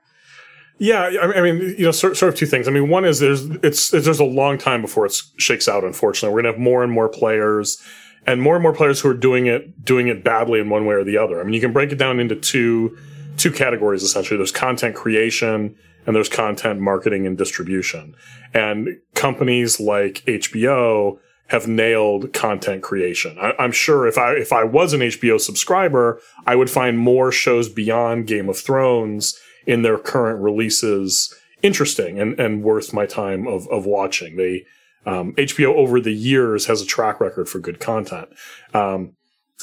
Yeah, 0.79 1.09
I 1.21 1.41
mean, 1.41 1.75
you 1.77 1.85
know, 1.85 1.91
sort, 1.91 2.21
of 2.21 2.35
two 2.35 2.45
things. 2.45 2.67
I 2.67 2.71
mean, 2.71 2.87
one 2.89 3.03
is 3.03 3.19
there's 3.19 3.45
it's 3.63 3.89
there's 3.89 4.19
a 4.19 4.25
long 4.25 4.59
time 4.59 4.81
before 4.81 5.07
it 5.07 5.21
shakes 5.37 5.67
out. 5.67 5.83
Unfortunately, 5.83 6.33
we're 6.33 6.43
gonna 6.43 6.53
have 6.53 6.61
more 6.61 6.83
and 6.83 6.91
more 6.91 7.09
players, 7.09 7.81
and 8.27 8.41
more 8.41 8.55
and 8.55 8.61
more 8.61 8.73
players 8.73 8.99
who 8.99 9.09
are 9.09 9.15
doing 9.15 9.47
it 9.47 9.83
doing 9.83 10.07
it 10.07 10.23
badly 10.23 10.59
in 10.59 10.69
one 10.69 10.85
way 10.85 10.93
or 10.93 11.03
the 11.03 11.17
other. 11.17 11.41
I 11.41 11.43
mean, 11.43 11.53
you 11.53 11.61
can 11.61 11.73
break 11.73 11.91
it 11.91 11.95
down 11.97 12.19
into 12.19 12.35
two 12.35 12.95
two 13.37 13.51
categories 13.51 14.03
essentially. 14.03 14.37
There's 14.37 14.51
content 14.51 14.95
creation 14.95 15.75
and 16.05 16.15
there's 16.15 16.29
content 16.29 16.79
marketing 16.79 17.27
and 17.27 17.37
distribution. 17.37 18.15
And 18.53 18.97
companies 19.13 19.79
like 19.79 20.23
HBO 20.25 21.19
have 21.47 21.67
nailed 21.67 22.33
content 22.33 22.83
creation. 22.83 23.37
I, 23.39 23.53
am 23.59 23.71
sure 23.71 24.07
if 24.07 24.17
I 24.17 24.33
if 24.33 24.51
I 24.51 24.63
was 24.63 24.93
an 24.93 25.01
HBO 25.01 25.39
subscriber, 25.39 26.21
I 26.45 26.55
would 26.55 26.69
find 26.69 26.99
more 26.99 27.31
shows 27.31 27.69
beyond 27.69 28.27
Game 28.27 28.49
of 28.49 28.57
Thrones 28.57 29.39
in 29.67 29.83
their 29.83 29.99
current 29.99 30.41
releases 30.41 31.33
interesting 31.61 32.19
and, 32.19 32.39
and 32.39 32.63
worth 32.63 32.93
my 32.93 33.05
time 33.05 33.47
of, 33.47 33.67
of 33.67 33.85
watching. 33.85 34.37
They, 34.37 34.65
um, 35.05 35.33
HBO 35.33 35.75
over 35.75 35.99
the 36.01 36.13
years 36.13 36.65
has 36.65 36.81
a 36.81 36.85
track 36.85 37.19
record 37.19 37.47
for 37.47 37.59
good 37.59 37.79
content. 37.79 38.29
Um, 38.73 39.13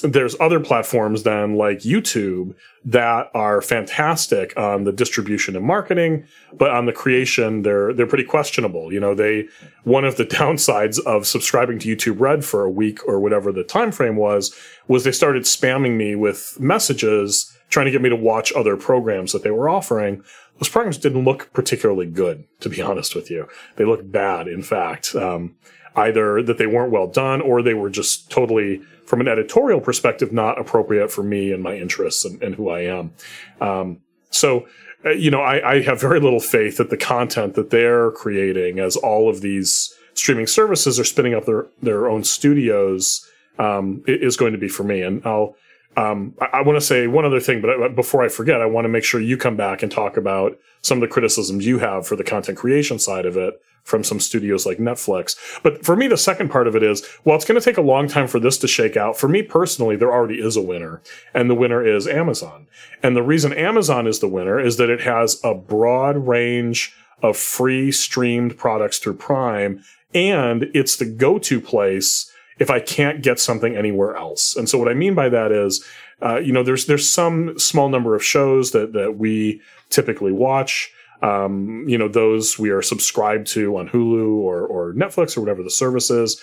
there's 0.03 0.35
other 0.41 0.59
platforms 0.59 1.23
then 1.23 1.55
like 1.55 1.79
YouTube 1.79 2.55
that 2.85 3.31
are 3.33 3.63
fantastic 3.63 4.57
on 4.57 4.85
the 4.85 4.93
distribution 4.93 5.55
and 5.55 5.65
marketing, 5.65 6.27
but 6.53 6.71
on 6.71 6.87
the 6.87 6.93
creation, 6.93 7.63
they're, 7.63 7.93
they're 7.93 8.07
pretty 8.07 8.25
questionable. 8.25 8.93
You 8.93 8.99
know, 8.99 9.15
they, 9.15 9.47
one 9.85 10.05
of 10.05 10.17
the 10.17 10.25
downsides 10.25 10.99
of 11.05 11.27
subscribing 11.27 11.79
to 11.81 11.97
YouTube 11.97 12.19
Red 12.19 12.45
for 12.45 12.65
a 12.65 12.71
week 12.71 13.07
or 13.07 13.21
whatever 13.21 13.53
the 13.53 13.63
time 13.63 13.93
frame 13.93 14.17
was, 14.17 14.55
was 14.89 15.05
they 15.05 15.13
started 15.13 15.45
spamming 15.45 15.97
me 15.97 16.17
with 16.17 16.57
messages 16.59 17.54
trying 17.75 17.87
to 17.87 17.91
get 17.91 18.01
me 18.01 18.09
to 18.09 18.15
watch 18.15 18.53
other 18.53 18.77
programs 18.77 19.33
that 19.33 19.43
they 19.43 19.51
were 19.51 19.69
offering. 19.69 20.23
Those 20.61 20.69
programs 20.69 20.97
didn't 20.97 21.25
look 21.25 21.53
particularly 21.53 22.07
good, 22.07 22.45
to 22.61 22.69
be 22.69 22.81
honest 22.89 23.17
with 23.17 23.33
you. 23.33 23.49
They 23.75 23.85
looked 23.85 24.13
bad, 24.13 24.47
in 24.47 24.63
fact. 24.63 25.17
Um, 25.17 25.57
either 25.97 26.41
that 26.41 26.57
they 26.57 26.67
weren't 26.67 26.93
well 26.93 27.09
done 27.09 27.41
or 27.41 27.63
they 27.63 27.75
were 27.75 27.91
just 27.91 28.31
totally, 28.31 28.81
from 29.07 29.21
an 29.21 29.27
editorial 29.27 29.81
perspective, 29.81 30.33
not 30.33 30.57
appropriate 30.57 31.11
for 31.11 31.25
me 31.25 31.51
and 31.51 31.65
my 31.65 31.77
interests 31.77 32.25
and, 32.25 32.41
and 32.45 32.55
who 32.55 32.71
I 32.71 32.83
am. 32.83 33.13
Um, 33.61 34.01
so, 34.31 34.69
uh, 35.05 35.11
you 35.11 35.33
know, 35.33 35.41
I, 35.41 35.73
I 35.73 35.83
have 35.83 36.01
very 36.01 36.21
little 36.21 36.41
faith 36.41 36.77
that 36.77 36.91
the 36.91 36.97
content 36.97 37.55
that 37.55 37.71
they're 37.71 38.13
creating 38.13 38.79
as 38.79 38.95
all 38.95 39.29
of 39.29 39.41
these 39.41 39.93
streaming 40.15 40.47
services 40.47 41.01
are 41.01 41.05
spinning 41.05 41.35
up 41.35 41.45
their, 41.45 41.67
their 41.83 42.09
own 42.09 42.23
studios 42.23 43.29
um, 43.59 44.05
is 44.07 44.37
going 44.37 44.53
to 44.53 44.59
be 44.59 44.69
for 44.69 44.85
me. 44.85 45.03
And 45.03 45.27
I'll, 45.27 45.57
um, 45.97 46.35
I, 46.41 46.59
I 46.59 46.63
want 46.63 46.77
to 46.77 46.85
say 46.85 47.07
one 47.07 47.25
other 47.25 47.41
thing, 47.41 47.61
but 47.61 47.95
before 47.95 48.23
I 48.23 48.29
forget, 48.29 48.61
I 48.61 48.67
want 48.67 48.85
to 48.85 48.89
make 48.89 49.05
sure 49.05 49.21
you 49.21 49.37
come 49.37 49.57
back 49.57 49.83
and 49.83 49.91
talk 49.91 50.17
about 50.17 50.59
some 50.83 50.99
of 50.99 51.03
the 51.03 51.13
criticisms 51.13 51.67
you 51.67 51.79
have 51.79 52.07
for 52.07 52.17
the 52.17 52.25
content 52.25 52.59
creation 52.59 52.99
side 52.99 53.27
of 53.27 53.37
it 53.37 53.61
from 53.85 54.03
some 54.03 54.19
studios 54.19 54.65
like 54.65 54.79
Netflix. 54.79 55.37
But 55.63 55.85
for 55.85 55.95
me, 55.95 56.09
the 56.09 56.17
second 56.17 56.51
part 56.51 56.67
of 56.67 56.75
it 56.75 56.83
is, 56.83 57.07
well, 57.25 57.37
it's 57.37 57.45
going 57.45 57.61
to 57.61 57.65
take 57.65 57.77
a 57.77 57.83
long 57.83 58.09
time 58.09 58.27
for 58.27 58.41
this 58.41 58.59
to 58.59 58.69
shake 58.69 58.97
out. 58.97 59.17
For 59.17 59.29
me 59.29 59.43
personally, 59.43 59.97
there 59.97 60.13
already 60.13 60.41
is 60.41 60.57
a 60.57 60.63
winner, 60.63 61.03
and 61.35 61.49
the 61.51 61.55
winner 61.55 61.87
is 61.87 62.09
Amazon. 62.09 62.67
And 63.03 63.15
the 63.15 63.23
reason 63.23 63.53
Amazon 63.53 64.07
is 64.07 64.21
the 64.21 64.29
winner 64.29 64.59
is 64.59 64.79
that 64.79 64.91
it 64.91 65.03
has 65.03 65.39
a 65.45 65.55
broad 65.55 66.17
range 66.27 66.95
of 67.23 67.37
free 67.37 67.93
streamed 67.93 68.57
products 68.57 68.99
through 68.99 69.17
Prime, 69.17 69.85
and 70.15 70.65
it's 70.75 70.97
the 70.97 71.05
go-to 71.05 71.61
place 71.61 72.31
if 72.59 72.71
I 72.71 72.81
can't 72.81 73.23
get 73.23 73.39
something 73.39 73.77
anywhere 73.77 74.17
else. 74.17 74.57
And 74.57 74.69
so 74.69 74.79
what 74.79 74.89
I 74.89 74.95
mean 74.95 75.15
by 75.15 75.29
that 75.29 75.53
is, 75.53 75.85
uh, 76.23 76.39
you 76.39 76.53
know, 76.53 76.63
there's 76.63 76.87
there's 76.87 77.11
some 77.11 77.59
small 77.59 77.89
number 77.89 78.15
of 78.15 78.25
shows 78.25 78.71
that 78.71 78.93
that 78.93 79.19
we 79.19 79.61
typically 79.91 80.33
watch. 80.33 80.93
Um, 81.23 81.85
you 81.89 81.97
know, 81.97 82.09
those 82.09 82.59
we 82.59 82.71
are 82.71 82.83
subscribed 82.83 83.47
to 83.49 83.77
on 83.77 83.89
Hulu 83.89 84.37
or 84.37 84.67
or 84.67 84.93
Netflix 84.93 85.37
or 85.37 85.41
whatever 85.41 85.63
the 85.63 85.71
service 85.71 86.11
is. 86.11 86.41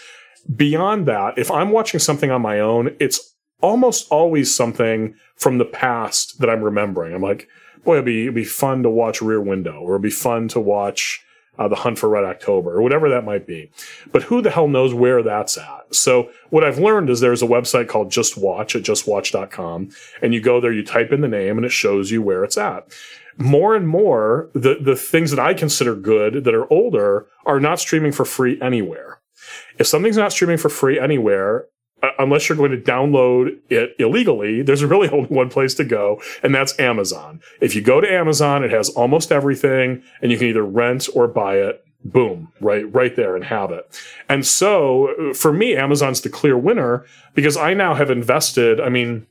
Beyond 0.55 1.07
that, 1.07 1.37
if 1.37 1.51
I'm 1.51 1.69
watching 1.69 1.99
something 1.99 2.31
on 2.31 2.41
my 2.41 2.59
own, 2.59 2.95
it's 2.99 3.35
almost 3.61 4.07
always 4.09 4.53
something 4.53 5.15
from 5.35 5.59
the 5.59 5.65
past 5.65 6.39
that 6.39 6.49
I'm 6.49 6.63
remembering. 6.63 7.13
I'm 7.13 7.21
like, 7.21 7.47
boy, 7.83 7.93
it'd 7.93 8.05
be 8.05 8.23
it'd 8.23 8.35
be 8.35 8.43
fun 8.43 8.83
to 8.83 8.89
watch 8.89 9.21
Rear 9.21 9.41
Window, 9.41 9.81
or 9.81 9.93
it'd 9.93 10.01
be 10.01 10.09
fun 10.09 10.47
to 10.49 10.59
watch 10.59 11.23
uh, 11.61 11.67
the 11.67 11.75
Hunt 11.75 11.99
for 11.99 12.09
Red 12.09 12.23
October, 12.23 12.75
or 12.75 12.81
whatever 12.81 13.07
that 13.09 13.23
might 13.23 13.45
be. 13.45 13.69
But 14.11 14.23
who 14.23 14.41
the 14.41 14.49
hell 14.49 14.67
knows 14.67 14.95
where 14.95 15.21
that's 15.21 15.57
at? 15.57 15.93
So 15.93 16.31
what 16.49 16.63
I've 16.63 16.79
learned 16.79 17.09
is 17.09 17.19
there's 17.19 17.43
a 17.43 17.47
website 17.47 17.87
called 17.87 18.09
Just 18.09 18.35
Watch 18.35 18.75
at 18.75 18.81
justwatch.com, 18.81 19.89
and 20.23 20.33
you 20.33 20.41
go 20.41 20.59
there, 20.59 20.73
you 20.73 20.83
type 20.83 21.11
in 21.11 21.21
the 21.21 21.27
name, 21.27 21.57
and 21.57 21.65
it 21.65 21.71
shows 21.71 22.09
you 22.09 22.21
where 22.21 22.43
it's 22.43 22.57
at. 22.57 22.91
More 23.37 23.75
and 23.75 23.87
more, 23.87 24.49
the 24.53 24.75
the 24.81 24.95
things 24.95 25.29
that 25.31 25.39
I 25.39 25.53
consider 25.53 25.95
good 25.95 26.43
that 26.43 26.55
are 26.55 26.71
older 26.73 27.27
are 27.45 27.59
not 27.59 27.79
streaming 27.79 28.11
for 28.11 28.25
free 28.25 28.59
anywhere. 28.59 29.19
If 29.77 29.87
something's 29.87 30.17
not 30.17 30.31
streaming 30.31 30.57
for 30.57 30.69
free 30.69 30.99
anywhere, 30.99 31.67
unless 32.17 32.49
you're 32.49 32.57
going 32.57 32.71
to 32.71 32.77
download 32.77 33.59
it 33.69 33.95
illegally, 33.99 34.61
there's 34.61 34.83
really 34.83 35.09
only 35.09 35.27
one 35.27 35.49
place 35.49 35.73
to 35.75 35.83
go, 35.83 36.21
and 36.43 36.53
that's 36.53 36.77
Amazon. 36.79 37.41
If 37.59 37.75
you 37.75 37.81
go 37.81 38.01
to 38.01 38.11
Amazon, 38.11 38.63
it 38.63 38.71
has 38.71 38.89
almost 38.89 39.31
everything, 39.31 40.03
and 40.21 40.31
you 40.31 40.37
can 40.37 40.47
either 40.47 40.63
rent 40.63 41.07
or 41.13 41.27
buy 41.27 41.57
it. 41.57 41.83
Boom, 42.03 42.51
right, 42.59 42.91
right 42.91 43.15
there 43.15 43.35
and 43.35 43.45
have 43.45 43.71
it. 43.71 44.01
And 44.27 44.43
so 44.43 45.29
uh, 45.29 45.33
for 45.35 45.53
me, 45.53 45.75
Amazon's 45.75 46.21
the 46.21 46.29
clear 46.29 46.57
winner 46.57 47.05
because 47.35 47.55
I 47.55 47.75
now 47.75 47.93
have 47.93 48.09
invested, 48.09 48.81
I 48.81 48.89
mean, 48.89 49.27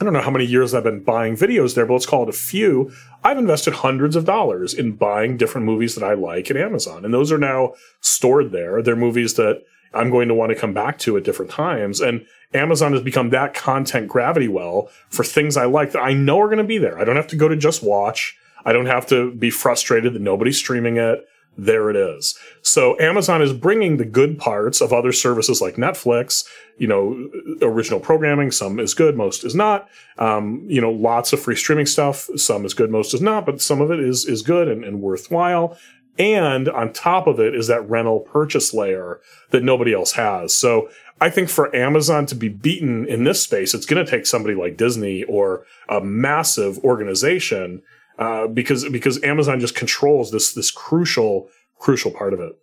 I 0.00 0.04
don't 0.04 0.12
know 0.12 0.20
how 0.20 0.30
many 0.30 0.44
years 0.44 0.74
I've 0.74 0.84
been 0.84 1.02
buying 1.02 1.34
videos 1.34 1.74
there, 1.74 1.86
but 1.86 1.94
let's 1.94 2.04
call 2.04 2.24
it 2.24 2.28
a 2.28 2.32
few. 2.32 2.92
I've 3.22 3.38
invested 3.38 3.74
hundreds 3.74 4.16
of 4.16 4.26
dollars 4.26 4.74
in 4.74 4.96
buying 4.96 5.38
different 5.38 5.66
movies 5.66 5.94
that 5.94 6.04
I 6.04 6.12
like 6.12 6.50
at 6.50 6.58
Amazon. 6.58 7.06
And 7.06 7.14
those 7.14 7.32
are 7.32 7.38
now 7.38 7.72
stored 8.00 8.50
there. 8.52 8.82
They're 8.82 8.96
movies 8.96 9.34
that 9.34 9.62
I'm 9.94 10.10
going 10.10 10.28
to 10.28 10.34
want 10.34 10.50
to 10.50 10.58
come 10.58 10.74
back 10.74 10.98
to 11.00 11.16
at 11.16 11.24
different 11.24 11.50
times. 11.50 12.00
And 12.00 12.26
Amazon 12.52 12.92
has 12.92 13.02
become 13.02 13.30
that 13.30 13.54
content 13.54 14.08
gravity 14.08 14.48
well 14.48 14.90
for 15.08 15.24
things 15.24 15.56
I 15.56 15.64
like 15.64 15.92
that 15.92 16.02
I 16.02 16.12
know 16.12 16.40
are 16.40 16.48
going 16.48 16.58
to 16.58 16.64
be 16.64 16.78
there. 16.78 16.98
I 16.98 17.04
don't 17.04 17.16
have 17.16 17.26
to 17.28 17.36
go 17.36 17.48
to 17.48 17.56
just 17.56 17.82
watch. 17.82 18.36
I 18.64 18.72
don't 18.72 18.86
have 18.86 19.06
to 19.08 19.32
be 19.32 19.50
frustrated 19.50 20.14
that 20.14 20.22
nobody's 20.22 20.56
streaming 20.56 20.96
it. 20.96 21.26
There 21.56 21.88
it 21.88 21.96
is. 21.96 22.36
So 22.62 22.98
Amazon 22.98 23.40
is 23.40 23.52
bringing 23.52 23.96
the 23.96 24.04
good 24.04 24.38
parts 24.38 24.80
of 24.80 24.92
other 24.92 25.12
services 25.12 25.60
like 25.60 25.76
Netflix, 25.76 26.44
you 26.78 26.88
know, 26.88 27.30
original 27.62 28.00
programming. 28.00 28.50
Some 28.50 28.80
is 28.80 28.92
good, 28.92 29.16
most 29.16 29.44
is 29.44 29.54
not. 29.54 29.88
Um, 30.18 30.64
you 30.66 30.80
know, 30.80 30.90
lots 30.90 31.32
of 31.32 31.40
free 31.40 31.54
streaming 31.54 31.86
stuff. 31.86 32.28
Some 32.36 32.64
is 32.64 32.74
good, 32.74 32.90
most 32.90 33.14
is 33.14 33.20
not, 33.20 33.46
but 33.46 33.60
some 33.60 33.80
of 33.80 33.92
it 33.92 34.00
is, 34.00 34.24
is 34.24 34.42
good 34.42 34.66
and, 34.66 34.84
and 34.84 35.00
worthwhile. 35.00 35.78
And 36.18 36.68
on 36.68 36.92
top 36.92 37.26
of 37.26 37.40
it 37.40 37.54
is 37.54 37.66
that 37.66 37.88
rental 37.88 38.20
purchase 38.20 38.72
layer 38.72 39.20
that 39.50 39.64
nobody 39.64 39.92
else 39.92 40.12
has. 40.12 40.54
So 40.54 40.88
I 41.20 41.30
think 41.30 41.48
for 41.48 41.74
Amazon 41.74 42.26
to 42.26 42.34
be 42.34 42.48
beaten 42.48 43.06
in 43.06 43.24
this 43.24 43.42
space, 43.42 43.74
it's 43.74 43.86
going 43.86 44.04
to 44.04 44.10
take 44.10 44.26
somebody 44.26 44.54
like 44.54 44.76
Disney 44.76 45.24
or 45.24 45.64
a 45.88 46.00
massive 46.00 46.78
organization 46.84 47.82
uh, 48.18 48.46
because 48.46 48.88
because 48.88 49.22
Amazon 49.24 49.58
just 49.58 49.74
controls 49.74 50.30
this 50.30 50.52
this 50.52 50.70
crucial 50.70 51.48
crucial 51.78 52.10
part 52.10 52.32
of 52.32 52.40
it. 52.40 52.56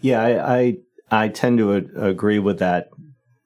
Yeah, 0.00 0.20
I 0.20 0.56
I, 0.58 0.76
I 1.10 1.28
tend 1.28 1.58
to 1.58 1.72
a- 1.72 2.08
agree 2.08 2.38
with 2.38 2.58
that 2.58 2.90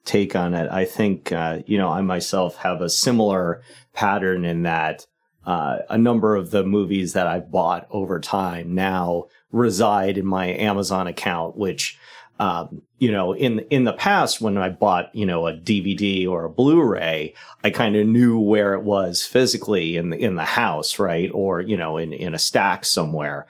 take 0.03 0.35
on 0.35 0.53
it. 0.53 0.69
I 0.69 0.85
think 0.85 1.31
uh, 1.31 1.59
you 1.65 1.77
know 1.77 1.89
I 1.89 2.01
myself 2.01 2.57
have 2.57 2.81
a 2.81 2.89
similar 2.89 3.61
pattern 3.93 4.43
in 4.43 4.63
that 4.63 5.05
uh, 5.45 5.79
a 5.89 5.97
number 5.97 6.35
of 6.35 6.51
the 6.51 6.63
movies 6.63 7.13
that 7.13 7.27
I've 7.27 7.51
bought 7.51 7.87
over 7.89 8.19
time 8.19 8.75
now 8.75 9.25
reside 9.51 10.17
in 10.17 10.25
my 10.25 10.47
Amazon 10.47 11.07
account, 11.07 11.57
which, 11.57 11.97
um, 12.39 12.81
you 12.99 13.11
know, 13.11 13.33
in 13.33 13.59
in 13.71 13.83
the 13.83 13.93
past 13.93 14.39
when 14.39 14.57
I 14.57 14.69
bought, 14.69 15.13
you 15.15 15.25
know, 15.25 15.47
a 15.47 15.53
DVD 15.53 16.27
or 16.27 16.45
a 16.45 16.49
Blu-ray, 16.49 17.33
I 17.63 17.69
kind 17.71 17.95
of 17.95 18.07
knew 18.07 18.39
where 18.39 18.73
it 18.75 18.83
was 18.83 19.25
physically 19.25 19.97
in 19.97 20.11
the 20.11 20.17
in 20.17 20.35
the 20.35 20.45
house, 20.45 20.99
right, 20.99 21.29
or 21.33 21.61
you 21.61 21.77
know, 21.77 21.97
in 21.97 22.13
in 22.13 22.35
a 22.35 22.39
stack 22.39 22.85
somewhere. 22.85 23.47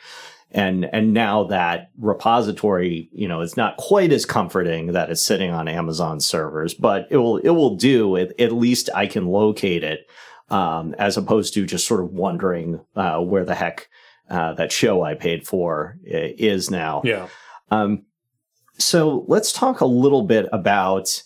And 0.53 0.85
and 0.93 1.13
now 1.13 1.45
that 1.45 1.91
repository, 1.97 3.09
you 3.13 3.27
know, 3.27 3.41
it's 3.41 3.55
not 3.55 3.77
quite 3.77 4.11
as 4.11 4.25
comforting 4.25 4.87
that 4.87 5.09
it's 5.09 5.21
sitting 5.21 5.51
on 5.51 5.69
Amazon 5.69 6.19
servers, 6.19 6.73
but 6.73 7.07
it 7.09 7.17
will 7.17 7.37
it 7.37 7.51
will 7.51 7.75
do. 7.75 8.17
At, 8.17 8.37
at 8.39 8.51
least 8.51 8.89
I 8.93 9.07
can 9.07 9.27
locate 9.27 9.83
it 9.83 10.09
um, 10.51 10.93
as 10.99 11.17
opposed 11.17 11.53
to 11.55 11.65
just 11.65 11.87
sort 11.87 12.01
of 12.01 12.11
wondering 12.11 12.81
uh, 12.95 13.19
where 13.19 13.45
the 13.45 13.55
heck 13.55 13.89
uh, 14.29 14.53
that 14.53 14.71
show 14.71 15.01
I 15.01 15.15
paid 15.15 15.47
for 15.47 15.97
is 16.03 16.69
now. 16.69 17.01
Yeah. 17.03 17.27
Um, 17.69 18.03
so 18.77 19.25
let's 19.27 19.51
talk 19.51 19.81
a 19.81 19.85
little 19.85 20.23
bit 20.23 20.47
about 20.51 21.23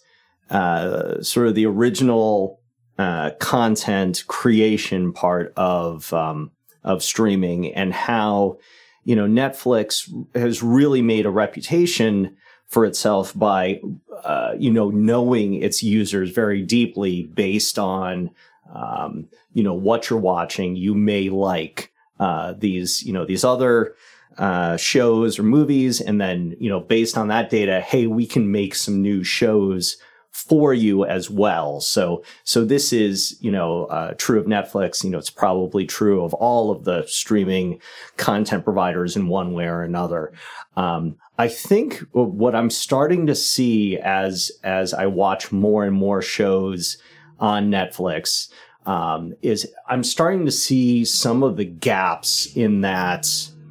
uh, 0.49 1.21
sort 1.21 1.47
of 1.47 1.55
the 1.55 1.65
original 1.65 2.61
uh, 2.97 3.31
content 3.39 4.23
creation 4.27 5.11
part 5.11 5.53
of 5.57 6.13
um, 6.13 6.51
of 6.83 7.03
streaming 7.03 7.73
and 7.73 7.93
how 7.93 8.57
you 9.03 9.15
know 9.15 9.27
Netflix 9.27 10.07
has 10.35 10.61
really 10.61 11.01
made 11.01 11.25
a 11.25 11.31
reputation 11.31 12.37
for 12.67 12.85
itself 12.85 13.33
by 13.35 13.81
uh, 14.23 14.53
you 14.57 14.71
know 14.71 14.89
knowing 14.89 15.55
its 15.55 15.83
users 15.83 16.29
very 16.31 16.61
deeply 16.61 17.23
based 17.23 17.79
on 17.79 18.29
um, 18.73 19.27
you 19.53 19.63
know 19.63 19.73
what 19.73 20.09
you're 20.09 20.19
watching. 20.19 20.75
You 20.75 20.93
may 20.93 21.29
like 21.29 21.91
uh, 22.19 22.53
these 22.57 23.03
you 23.03 23.13
know 23.13 23.25
these 23.25 23.43
other 23.43 23.95
uh, 24.37 24.77
shows 24.77 25.39
or 25.39 25.43
movies, 25.43 26.01
and 26.01 26.19
then 26.19 26.55
you 26.59 26.69
know 26.69 26.79
based 26.79 27.17
on 27.17 27.27
that 27.29 27.49
data, 27.49 27.81
hey, 27.81 28.07
we 28.07 28.25
can 28.25 28.51
make 28.51 28.75
some 28.75 29.01
new 29.01 29.23
shows 29.23 29.97
for 30.31 30.73
you 30.73 31.05
as 31.05 31.29
well. 31.29 31.79
So 31.79 32.21
so 32.43 32.65
this 32.65 32.91
is 32.91 33.37
you 33.39 33.51
know 33.51 33.85
uh, 33.85 34.13
true 34.17 34.39
of 34.39 34.45
Netflix. 34.45 35.03
You 35.03 35.09
know 35.09 35.17
it's 35.17 35.29
probably 35.29 35.85
true 35.85 36.23
of 36.23 36.33
all 36.33 36.71
of 36.71 36.83
the 36.83 37.05
streaming 37.07 37.79
content 38.17 38.63
providers 38.65 39.15
in 39.15 39.27
one 39.27 39.53
way 39.53 39.65
or 39.65 39.81
another. 39.81 40.33
Um, 40.75 41.15
I 41.37 41.47
think 41.47 41.99
what 42.11 42.55
I'm 42.55 42.69
starting 42.69 43.27
to 43.27 43.35
see 43.35 43.97
as 43.97 44.51
as 44.63 44.93
I 44.93 45.05
watch 45.05 45.51
more 45.51 45.85
and 45.85 45.95
more 45.95 46.21
shows 46.21 46.97
on 47.39 47.69
Netflix 47.69 48.49
um, 48.85 49.33
is 49.41 49.71
I'm 49.87 50.03
starting 50.03 50.45
to 50.45 50.51
see 50.51 51.05
some 51.05 51.43
of 51.43 51.57
the 51.57 51.65
gaps 51.65 52.55
in 52.55 52.81
that. 52.81 53.27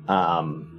Um, 0.08 0.70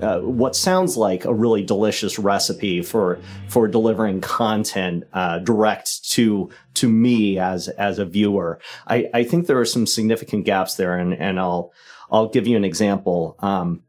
uh, 0.00 0.18
what 0.18 0.56
sounds 0.56 0.96
like 0.96 1.24
a 1.24 1.32
really 1.32 1.62
delicious 1.62 2.18
recipe 2.18 2.82
for 2.82 3.20
for 3.48 3.68
delivering 3.68 4.20
content 4.20 5.04
uh, 5.12 5.38
direct 5.38 6.10
to 6.10 6.50
to 6.74 6.88
me 6.88 7.38
as 7.38 7.68
as 7.68 8.00
a 8.00 8.04
viewer. 8.04 8.58
I, 8.88 9.08
I 9.14 9.22
think 9.22 9.46
there 9.46 9.60
are 9.60 9.64
some 9.64 9.86
significant 9.86 10.44
gaps 10.44 10.74
there, 10.74 10.96
and 10.96 11.14
and 11.14 11.38
I'll 11.38 11.72
I'll 12.10 12.28
give 12.28 12.48
you 12.48 12.56
an 12.56 12.64
example. 12.64 13.36
Um, 13.38 13.84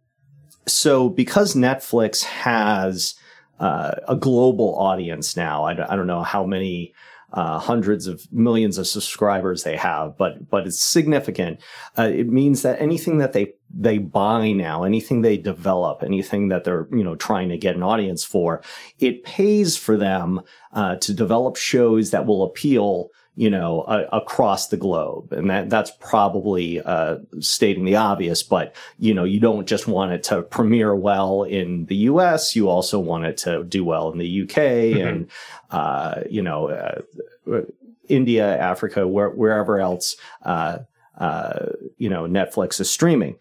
so 0.67 1.09
because 1.09 1.55
Netflix 1.55 2.23
has 2.23 3.15
uh, 3.59 3.93
a 4.07 4.15
global 4.15 4.77
audience 4.77 5.35
now, 5.35 5.63
I, 5.63 5.71
I 5.71 5.95
don't 5.95 6.07
know 6.07 6.21
how 6.21 6.45
many 6.45 6.93
uh, 7.33 7.57
hundreds 7.57 8.05
of 8.05 8.31
millions 8.31 8.77
of 8.77 8.87
subscribers 8.87 9.63
they 9.63 9.75
have, 9.75 10.15
but 10.17 10.49
but 10.49 10.67
it's 10.67 10.81
significant. 10.81 11.59
Uh, 11.97 12.09
it 12.13 12.27
means 12.27 12.61
that 12.61 12.79
anything 12.79 13.17
that 13.17 13.33
they 13.33 13.53
they 13.75 13.97
buy 13.97 14.51
now, 14.51 14.83
anything 14.83 15.21
they 15.21 15.37
develop, 15.37 16.03
anything 16.03 16.49
that 16.49 16.63
they're 16.63 16.87
you 16.91 17.03
know 17.03 17.15
trying 17.15 17.49
to 17.49 17.57
get 17.57 17.75
an 17.75 17.83
audience 17.83 18.23
for, 18.23 18.61
it 18.99 19.23
pays 19.23 19.75
for 19.75 19.97
them 19.97 20.41
uh, 20.73 20.95
to 20.97 21.13
develop 21.13 21.55
shows 21.55 22.11
that 22.11 22.27
will 22.27 22.43
appeal 22.43 23.09
you 23.35 23.49
know, 23.49 23.81
across 24.11 24.67
the 24.67 24.77
globe. 24.77 25.33
And 25.33 25.49
that, 25.49 25.69
that's 25.69 25.91
probably, 25.99 26.79
uh, 26.81 27.17
stating 27.39 27.83
the 27.83 27.95
obvious, 27.95 28.43
but, 28.43 28.75
you 28.99 29.13
know, 29.13 29.23
you 29.23 29.39
don't 29.39 29.67
just 29.67 29.87
want 29.87 30.11
it 30.11 30.21
to 30.23 30.43
premiere 30.43 30.95
well 30.95 31.43
in 31.43 31.85
the 31.87 31.95
US. 31.95 32.55
You 32.55 32.69
also 32.69 32.99
want 32.99 33.25
it 33.25 33.37
to 33.37 33.63
do 33.63 33.83
well 33.83 34.11
in 34.11 34.19
the 34.19 34.43
UK 34.43 34.55
mm-hmm. 34.55 35.07
and, 35.07 35.31
uh, 35.71 36.21
you 36.29 36.43
know, 36.43 36.69
uh, 36.69 37.61
India, 38.07 38.57
Africa, 38.57 39.07
where, 39.07 39.29
wherever 39.29 39.79
else, 39.79 40.15
uh, 40.43 40.79
uh, 41.17 41.67
you 41.97 42.09
know, 42.09 42.23
Netflix 42.23 42.79
is 42.79 42.89
streaming. 42.89 43.37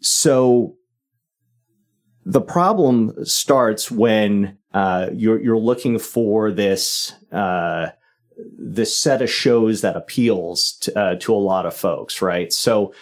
So 0.00 0.76
the 2.24 2.40
problem 2.40 3.24
starts 3.24 3.90
when 3.90 4.58
uh, 4.74 5.10
you're 5.12 5.40
you're 5.40 5.56
looking 5.56 5.98
for 5.98 6.50
this 6.50 7.14
uh, 7.32 7.90
this 8.36 8.96
set 8.96 9.22
of 9.22 9.30
shows 9.30 9.80
that 9.80 9.96
appeals 9.96 10.72
to, 10.80 10.98
uh, 10.98 11.14
to 11.16 11.34
a 11.34 11.36
lot 11.36 11.66
of 11.66 11.74
folks, 11.74 12.22
right? 12.22 12.52
So. 12.52 12.92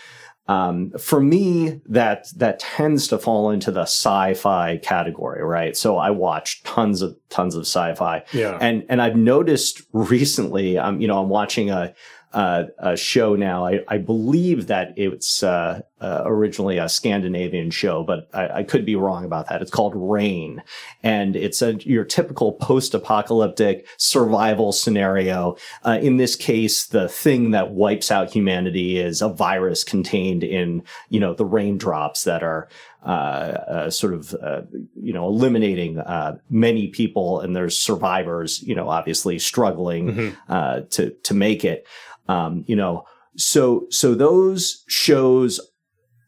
Um, 0.47 0.91
for 0.99 1.23
me, 1.23 1.81
that 1.87 2.27
that 2.37 2.59
tends 2.59 3.09
to 3.09 3.19
fall 3.19 3.51
into 3.51 3.71
the 3.71 3.85
sci-fi 3.85 4.77
category, 4.77 5.43
right? 5.43 5.75
So 5.75 5.97
I 5.97 6.11
watch 6.11 6.63
tons 6.65 7.01
of 7.01 7.17
tons 7.31 7.55
of 7.55 7.63
sci-fi, 7.63 8.25
yeah. 8.35 8.59
And 8.61 8.85
and 8.91 9.01
I've 9.01 9.17
noticed 9.17 9.81
recently, 9.95 10.79
I'm 10.79 10.97
um, 10.97 11.01
you 11.01 11.09
know 11.09 11.19
I'm 11.19 11.31
watching 11.31 11.71
a 11.71 11.95
uh, 12.35 12.65
a 12.79 12.97
show 12.97 13.37
now. 13.37 13.65
I, 13.65 13.81
I 13.89 13.99
believe 13.99 14.67
that 14.67 14.93
it's 14.99 15.43
uh, 15.43 15.81
uh, 16.05 16.23
originally 16.27 16.77
a 16.77 16.87
Scandinavian 16.87 17.71
show, 17.71 18.05
but 18.05 18.29
I, 18.35 18.59
I, 18.59 18.63
could 18.63 18.85
be 18.85 18.95
wrong 18.95 19.25
about 19.25 19.49
that. 19.49 19.63
It's 19.63 19.71
called 19.71 19.95
Rain, 19.97 20.63
and 21.03 21.35
it's 21.35 21.63
a 21.63 21.77
your 21.77 22.05
typical 22.05 22.53
post-apocalyptic 22.53 23.87
survival 23.97 24.73
scenario. 24.73 25.57
Uh, 25.83 25.99
in 26.03 26.19
this 26.19 26.37
case, 26.37 26.85
the 26.85 27.09
thing 27.09 27.53
that 27.53 27.71
wipes 27.71 28.11
out 28.11 28.31
humanity 28.31 28.99
is 28.99 29.23
a 29.23 29.31
virus 29.31 29.83
contained 29.83 30.45
in 30.45 30.83
you 31.09 31.21
know 31.21 31.33
the 31.33 31.47
raindrops 31.47 32.25
that 32.25 32.43
are. 32.43 32.69
Uh, 33.03 33.61
uh, 33.69 33.91
sort 33.91 34.15
of, 34.15 34.35
uh, 34.43 34.63
you 34.99 35.13
know, 35.13 35.27
eliminating 35.27 35.99
uh, 35.99 36.39
many 36.49 36.89
people, 36.89 37.39
and 37.41 37.55
there's 37.55 37.79
survivors, 37.79 38.63
you 38.63 38.75
know, 38.75 38.89
obviously 38.89 39.39
struggling 39.39 40.07
mm-hmm. 40.07 40.35
Uh, 40.51 40.81
to 40.89 41.11
to 41.11 41.35
make 41.35 41.67
it. 41.67 41.87
Um, 42.29 42.65
you 42.67 42.75
know, 42.75 43.05
so 43.37 43.87
so 43.91 44.15
those 44.15 44.85
shows 44.89 45.61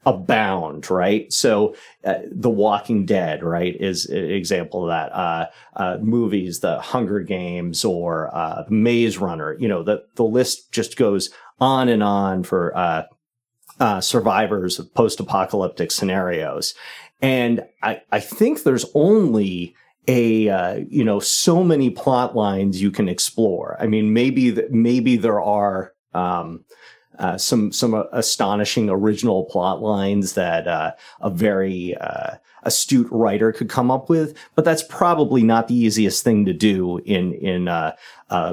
abound, 0.06 0.88
right? 0.88 1.30
So, 1.32 1.74
uh, 2.04 2.20
The 2.30 2.48
Walking 2.48 3.04
Dead, 3.04 3.42
right, 3.42 3.74
is 3.78 4.06
an 4.06 4.30
example 4.30 4.84
of 4.84 4.90
that. 4.90 5.12
Uh, 5.12 5.46
uh, 5.74 5.98
movies, 6.00 6.60
The 6.60 6.80
Hunger 6.80 7.20
Games, 7.20 7.84
or 7.84 8.34
uh, 8.34 8.64
Maze 8.70 9.18
Runner. 9.18 9.56
You 9.58 9.68
know, 9.68 9.82
the 9.82 10.04
the 10.14 10.24
list 10.24 10.72
just 10.72 10.96
goes 10.96 11.30
on 11.60 11.88
and 11.88 12.02
on 12.02 12.44
for 12.44 12.74
uh, 12.76 13.02
uh, 13.80 14.00
survivors 14.00 14.78
of 14.78 14.94
post 14.94 15.20
apocalyptic 15.20 15.90
scenarios, 15.90 16.74
and 17.20 17.64
I 17.82 18.00
I 18.12 18.20
think 18.20 18.62
there's 18.62 18.86
only 18.94 19.74
a 20.08 20.86
you 20.88 21.04
know 21.04 21.18
so 21.18 21.64
many 21.64 21.90
plot 21.90 22.36
lines 22.36 22.80
you 22.80 22.92
can 22.92 23.08
explore. 23.08 23.76
I 23.80 23.88
mean, 23.88 24.12
maybe 24.12 24.52
th- 24.52 24.70
maybe 24.70 25.16
there 25.16 25.40
are 25.40 25.92
um, 26.14 26.64
uh, 27.18 27.38
some 27.38 27.72
some 27.72 27.94
astonishing 28.12 28.88
original 28.90 29.44
plot 29.44 29.82
lines 29.82 30.34
that 30.34 30.66
uh, 30.66 30.92
a 31.20 31.30
very 31.30 31.96
uh, 31.96 32.36
astute 32.62 33.08
writer 33.10 33.52
could 33.52 33.68
come 33.68 33.90
up 33.90 34.08
with, 34.08 34.36
but 34.54 34.64
that's 34.64 34.82
probably 34.82 35.42
not 35.42 35.68
the 35.68 35.74
easiest 35.74 36.24
thing 36.24 36.44
to 36.44 36.52
do 36.52 36.98
in 36.98 37.32
in 37.34 37.68
a 37.68 37.94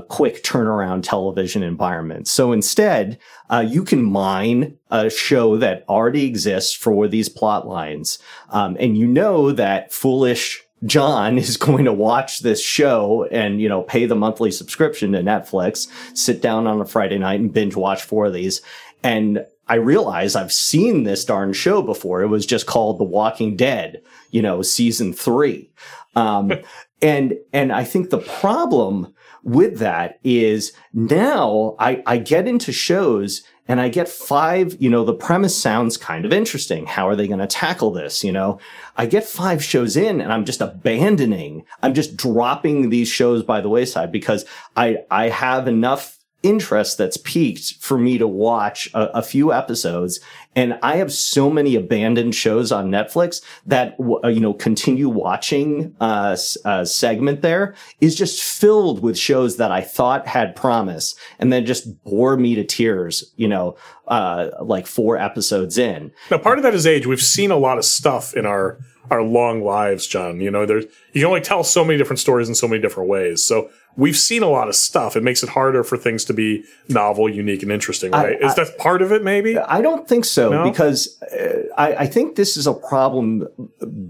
quick 0.08 0.44
turnaround 0.44 1.04
television 1.04 1.64
environment. 1.64 2.28
So 2.28 2.52
instead, 2.52 3.18
uh, 3.50 3.66
you 3.68 3.84
can 3.84 4.04
mine 4.04 4.78
a 4.90 5.10
show 5.10 5.58
that 5.58 5.84
already 5.90 6.26
exists 6.26 6.74
for 6.74 7.08
these 7.08 7.30
plot 7.30 7.68
lines, 7.68 8.20
um, 8.50 8.78
and 8.80 8.98
you 8.98 9.08
know 9.08 9.52
that 9.52 9.92
foolish 9.92 10.63
Jon 10.86 11.38
is 11.38 11.58
going 11.68 11.86
to 11.86 11.94
watch 11.94 12.40
this 12.40 12.64
show 12.64 13.28
and, 13.32 13.62
you 13.62 13.70
know, 13.70 13.84
pay 13.84 14.06
the 14.06 14.16
monthly 14.16 14.52
subscription 14.52 15.12
to 15.14 15.20
Netflix, 15.20 15.88
sit 16.18 16.42
down 16.42 16.68
on 16.68 16.82
a 16.82 16.86
Friday 16.86 17.18
night 17.18 17.40
and 17.40 17.54
binge 17.54 17.76
watch 17.76 18.04
four 18.04 18.26
of 18.26 18.34
these. 18.34 18.62
And 19.04 19.46
I 19.68 19.76
realize 19.76 20.36
I've 20.36 20.54
seen 20.54 21.04
this 21.04 21.26
darn 21.26 21.54
show 21.54 21.82
before. 21.82 22.22
It 22.22 22.28
was 22.28 22.46
just 22.46 22.66
called 22.66 23.00
The 23.00 23.06
Walking 23.06 23.56
Dead, 23.56 24.02
you 24.32 24.42
know, 24.42 24.62
season 24.62 25.14
three. 25.14 25.72
Um, 26.16 26.52
and, 27.02 27.36
and 27.54 27.72
I 27.72 27.84
think 27.84 28.10
the 28.10 28.20
problem 28.20 29.14
with 29.44 29.80
that 29.80 30.20
is 30.24 30.74
now 30.94 31.76
I, 31.80 32.02
I 32.06 32.18
get 32.18 32.48
into 32.48 32.72
shows 32.72 33.44
and 33.68 33.80
I 33.80 33.90
get 33.90 34.10
five, 34.10 34.76
you 34.82 34.90
know, 34.90 35.06
the 35.06 35.14
premise 35.14 35.56
sounds 35.56 35.96
kind 35.96 36.26
of 36.26 36.34
interesting. 36.34 36.86
How 36.86 37.08
are 37.08 37.16
they 37.16 37.28
going 37.28 37.40
to 37.40 37.48
tackle 37.48 37.92
this? 37.92 38.24
You 38.24 38.32
know, 38.32 38.60
I 38.98 39.06
get 39.06 39.24
five 39.24 39.64
shows 39.64 39.96
in 39.96 40.20
and 40.20 40.34
I'm 40.34 40.46
just 40.46 40.62
abandoning, 40.62 41.66
I'm 41.82 41.94
just 41.94 42.18
dropping 42.18 42.90
these 42.90 43.08
shows 43.08 43.42
by 43.44 43.62
the 43.62 43.70
wayside 43.70 44.12
because 44.12 44.46
I, 44.76 45.04
I 45.10 45.30
have 45.30 45.68
enough 45.68 46.18
interest 46.44 46.98
that's 46.98 47.18
peaked 47.18 47.76
for 47.80 47.98
me 47.98 48.18
to 48.18 48.28
watch 48.28 48.90
a, 48.94 49.18
a, 49.18 49.22
few 49.22 49.54
episodes. 49.54 50.20
And 50.56 50.78
I 50.84 50.98
have 50.98 51.12
so 51.12 51.50
many 51.50 51.76
abandoned 51.76 52.36
shows 52.36 52.72
on 52.72 52.90
Netflix 52.90 53.42
that, 53.66 53.96
uh, 54.24 54.28
you 54.28 54.42
know, 54.42 54.54
continue 54.54 55.08
watching 55.08 55.96
uh, 56.02 56.36
a 56.66 56.86
segment 56.86 57.42
there 57.42 57.74
is 58.02 58.16
just 58.16 58.44
filled 58.44 59.02
with 59.02 59.18
shows 59.18 59.56
that 59.56 59.72
I 59.72 59.82
thought 59.82 60.28
had 60.28 60.56
promise 60.56 61.16
and 61.40 61.52
then 61.52 61.66
just 61.66 62.04
bore 62.04 62.36
me 62.36 62.56
to 62.56 62.64
tears, 62.64 63.34
you 63.38 63.48
know, 63.48 63.78
uh, 64.10 64.50
like 64.62 64.86
four 64.86 65.18
episodes 65.18 65.78
in. 65.78 66.12
Now, 66.30 66.38
part 66.38 66.60
of 66.60 66.64
that 66.64 66.74
is 66.74 66.86
age. 66.86 67.08
We've 67.08 67.22
seen 67.22 67.52
a 67.52 67.58
lot 67.58 67.78
of 67.78 67.86
stuff 67.86 68.34
in 68.36 68.46
our 68.46 68.78
our 69.12 69.22
long 69.22 69.64
lives, 69.64 70.08
Jon. 70.08 70.40
You 70.40 70.52
know, 70.52 70.66
there's 70.66 70.86
you 71.14 71.22
can 71.22 71.26
only 71.26 71.42
tell 71.42 71.64
so 71.64 71.84
many 71.84 71.98
different 71.98 72.20
stories 72.20 72.50
in 72.50 72.56
so 72.56 72.68
many 72.68 72.82
different 72.82 73.10
ways. 73.10 73.44
So 73.44 73.70
we've 73.96 74.18
seen 74.18 74.44
a 74.44 74.50
lot 74.50 74.68
of 74.68 74.76
stuff. 74.76 75.16
It 75.16 75.24
makes 75.24 75.44
it 75.44 75.50
harder 75.50 75.84
for 75.84 75.98
things 75.98 76.26
to 76.26 76.34
be 76.34 76.64
novel, 76.88 77.30
unique, 77.30 77.64
and 77.64 77.72
interesting, 77.72 78.12
right? 78.12 78.38
I, 78.42 78.48
Is 78.48 78.56
that 78.56 78.78
part 78.78 79.02
of 79.02 79.12
it, 79.12 79.24
maybe? 79.24 79.58
I 79.58 79.82
don't 79.82 80.08
think 80.08 80.26
so, 80.26 80.50
no? 80.50 80.70
because 80.70 81.22
uh, 81.22 81.64
I, 81.78 81.96
I, 81.96 82.08
think 82.08 82.36
this 82.36 82.58
is 82.58 82.68
a 82.68 82.74
problem 82.74 83.48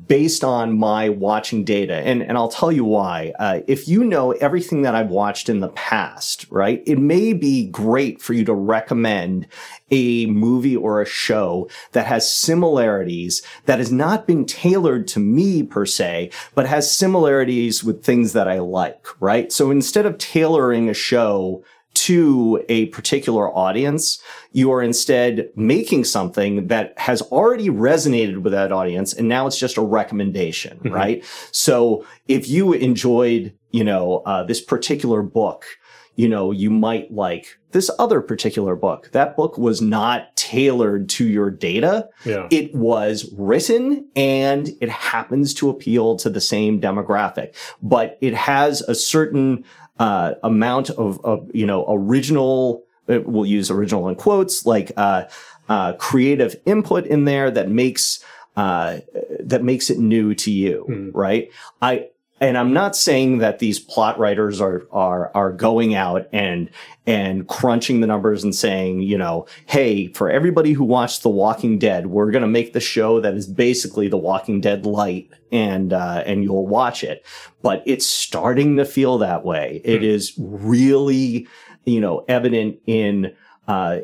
based 0.08 0.44
on 0.44 0.78
my 0.78 1.10
watching 1.10 1.64
data. 1.64 1.96
And, 1.96 2.22
and 2.22 2.38
I'll 2.38 2.50
tell 2.50 2.72
you 2.72 2.86
why. 2.86 3.34
Uh, 3.40 3.62
if 3.68 3.88
you 3.88 4.04
know 4.04 4.32
everything 4.32 4.84
that 4.84 4.96
I've 4.96 5.10
watched 5.10 5.50
in 5.50 5.60
the 5.60 5.70
past, 5.70 6.46
right, 6.50 6.82
it 6.86 7.00
may 7.00 7.34
be 7.34 7.68
great 7.68 8.22
for 8.22 8.34
you 8.34 8.46
to 8.46 8.54
recommend 8.54 9.48
a 9.92 10.26
movie 10.26 10.76
or 10.76 11.02
a 11.02 11.06
show 11.06 11.70
that 11.92 12.08
has 12.08 12.30
similarities 12.30 13.44
that 13.66 13.80
has 13.80 13.92
not 13.92 14.26
been 14.26 14.46
tailored 14.46 15.08
to 15.08 15.20
me 15.20 15.62
per 15.62 15.86
se, 15.86 16.32
but 16.56 16.66
has 16.66 16.90
similarities 16.90 17.84
with 17.84 18.04
things 18.04 18.34
that 18.34 18.48
I 18.48 18.60
like, 18.60 19.06
right? 19.22 19.52
So 19.52 19.70
instead 19.74 20.06
of 20.06 20.18
tailoring 20.18 20.88
a 20.88 20.94
show 20.94 21.64
to 21.94 22.64
a 22.70 22.88
particular 22.88 23.56
audience, 23.56 24.22
you 24.52 24.72
are 24.72 24.82
instead 24.82 25.50
making 25.56 26.06
something 26.06 26.68
that 26.68 26.94
has 26.98 27.22
already 27.24 27.70
resonated 27.70 28.42
with 28.42 28.54
that 28.54 28.72
audience. 28.72 29.14
And 29.14 29.28
now 29.28 29.46
it's 29.48 29.60
just 29.60 29.78
a 29.78 29.82
recommendation, 29.82 30.78
mm-hmm. 30.78 30.90
right? 30.90 31.26
So 31.52 32.06
if 32.28 32.50
you 32.50 32.74
enjoyed, 32.74 33.54
you 33.72 33.84
know, 33.84 34.24
uh, 34.26 34.44
this 34.44 34.62
particular 34.62 35.22
book, 35.22 35.66
you 36.16 36.30
know, 36.30 36.52
you 36.52 36.70
might 36.70 37.12
like 37.12 37.60
this 37.72 37.90
other 37.98 38.22
particular 38.22 38.76
book. 38.76 39.10
That 39.14 39.36
book 39.36 39.58
was 39.58 39.82
not 39.82 40.36
tailored 40.36 41.10
to 41.10 41.26
your 41.26 41.50
data. 41.50 42.08
Yeah. 42.24 42.48
It 42.52 42.74
was 42.76 43.34
written 43.36 44.08
and 44.16 44.70
it 44.80 44.90
happens 44.90 45.54
to 45.56 45.70
appeal 45.70 46.16
to 46.18 46.30
the 46.30 46.42
same 46.42 46.80
demographic, 46.80 47.56
but 47.82 48.18
it 48.22 48.36
has 48.36 48.82
a 48.82 48.94
certain 48.94 49.66
uh, 49.98 50.34
amount 50.44 50.92
of, 50.92 51.24
of, 51.26 51.50
you 51.54 51.66
know, 51.66 51.86
original, 51.90 52.84
uh, 53.10 53.20
we'll 53.26 53.46
use 53.46 53.72
original 53.72 54.08
in 54.08 54.16
quotes, 54.16 54.66
like, 54.66 54.92
uh, 54.98 55.24
uh, 55.70 55.94
creative 55.94 56.56
input 56.66 57.08
in 57.08 57.26
there 57.26 57.50
that 57.50 57.70
makes, 57.70 58.24
uh, 58.56 59.00
that 59.40 59.64
makes 59.64 59.90
it 59.90 59.98
new 59.98 60.36
to 60.36 60.52
you, 60.52 60.86
mm. 60.88 61.12
right? 61.14 61.50
I, 61.82 62.10
and 62.40 62.58
I'm 62.58 62.74
not 62.74 62.96
saying 62.96 63.38
that 63.38 63.60
these 63.60 63.80
plot 63.80 64.20
writers 64.20 64.60
are 64.60 64.86
are 64.92 65.32
are 65.34 65.52
going 65.52 65.96
out 65.96 66.28
and 66.34 66.70
and 67.06 67.48
crunching 67.48 68.02
the 68.02 68.08
numbers 68.08 68.44
and 68.44 68.56
saying, 68.56 69.02
you 69.02 69.18
know, 69.18 69.46
hey, 69.66 70.08
for 70.08 70.30
everybody 70.30 70.74
who 70.74 70.84
watched 70.84 71.24
The 71.24 71.30
Walking 71.30 71.78
Dead, 71.78 72.08
we're 72.08 72.32
going 72.32 72.42
to 72.42 72.48
make 72.48 72.74
the 72.74 72.80
show 72.80 73.20
that 73.22 73.34
is 73.34 73.48
basically 73.48 74.08
The 74.08 74.18
Walking 74.18 74.62
Dead 74.62 74.86
light, 74.86 75.30
and 75.52 75.94
uh, 75.94 76.24
and 76.26 76.44
you'll 76.44 76.68
watch 76.68 77.04
it. 77.04 77.26
But 77.62 77.84
it's 77.86 78.06
starting 78.06 78.78
to 78.78 78.86
feel 78.86 79.18
that 79.20 79.46
way. 79.46 79.82
It 79.84 80.00
hmm. 80.00 80.06
is 80.06 80.34
really, 80.38 81.48
you 81.86 82.02
know, 82.02 82.26
evident 82.28 82.80
in 82.86 83.36
uh, 83.68 84.00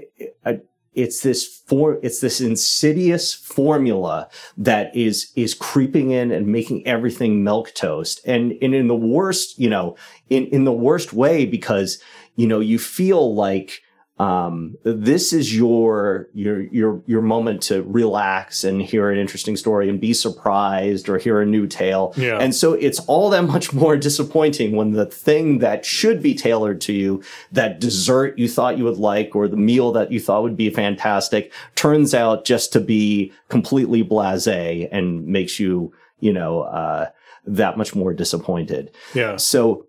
it's 0.94 1.22
this 1.22 1.62
for 1.68 2.00
it's 2.04 2.22
this 2.22 2.42
insidious 2.42 3.34
formula 3.34 4.30
that 4.58 4.96
is 4.96 5.32
is 5.36 5.54
creeping 5.54 6.12
in 6.12 6.32
and 6.32 6.48
making 6.48 6.86
everything 6.88 7.44
milk 7.44 7.74
toast. 7.76 8.22
And 8.26 8.54
and 8.62 8.74
in 8.74 8.88
the 8.88 8.96
worst 8.96 9.60
you 9.60 9.70
know 9.70 9.96
in 10.30 10.48
in 10.48 10.64
the 10.66 10.74
worst 10.74 11.14
way 11.14 11.46
because 11.46 12.02
you 12.40 12.48
know, 12.48 12.62
you 12.62 12.80
feel 12.80 13.36
like 13.36 13.82
um, 14.20 14.76
this 14.84 15.32
is 15.32 15.56
your 15.56 16.28
your 16.34 16.62
your 16.74 17.02
your 17.06 17.22
moment 17.22 17.62
to 17.64 17.84
relax 17.84 18.66
and 18.66 18.82
hear 18.82 19.10
an 19.10 19.18
interesting 19.18 19.56
story 19.56 19.88
and 19.88 20.02
be 20.02 20.14
surprised 20.14 21.08
or 21.08 21.18
hear 21.18 21.40
a 21.40 21.46
new 21.46 21.68
tale. 21.68 22.14
Yeah. 22.18 22.38
And 22.38 22.54
so 22.54 22.74
it's 22.74 23.00
all 23.02 23.30
that 23.30 23.44
much 23.46 23.72
more 23.74 23.96
disappointing 23.96 24.76
when 24.76 24.92
the 24.92 25.06
thing 25.06 25.60
that 25.60 25.86
should 25.86 26.22
be 26.22 26.36
tailored 26.36 26.82
to 26.82 26.94
you, 26.94 27.24
that 27.54 27.80
dessert 27.80 28.38
you 28.38 28.50
thought 28.50 28.78
you 28.78 28.84
would 28.84 28.98
like 28.98 29.38
or 29.38 29.48
the 29.48 29.56
meal 29.56 29.94
that 29.94 30.12
you 30.12 30.20
thought 30.20 30.44
would 30.44 30.58
be 30.58 30.70
fantastic, 30.70 31.54
turns 31.76 32.14
out 32.14 32.44
just 32.44 32.74
to 32.74 32.82
be 32.82 33.32
completely 33.48 34.04
blasé 34.04 34.90
and 34.92 35.28
makes 35.28 35.62
you, 35.62 35.94
you 36.20 36.34
know, 36.34 36.64
uh, 36.64 37.10
that 37.46 37.78
much 37.78 37.96
more 37.96 38.14
disappointed. 38.14 38.92
Yeah. 39.14 39.38
So 39.38 39.88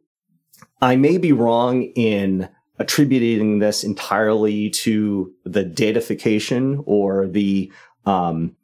I 0.81 0.95
may 0.95 1.19
be 1.19 1.33
wrong 1.33 1.83
in 1.83 2.49
attributing 2.81 3.59
this 3.61 3.85
entirely 3.85 4.71
to 4.71 5.33
the 5.45 5.63
datafication 5.65 6.83
or 6.87 7.29
the 7.29 7.71
um, 8.07 8.57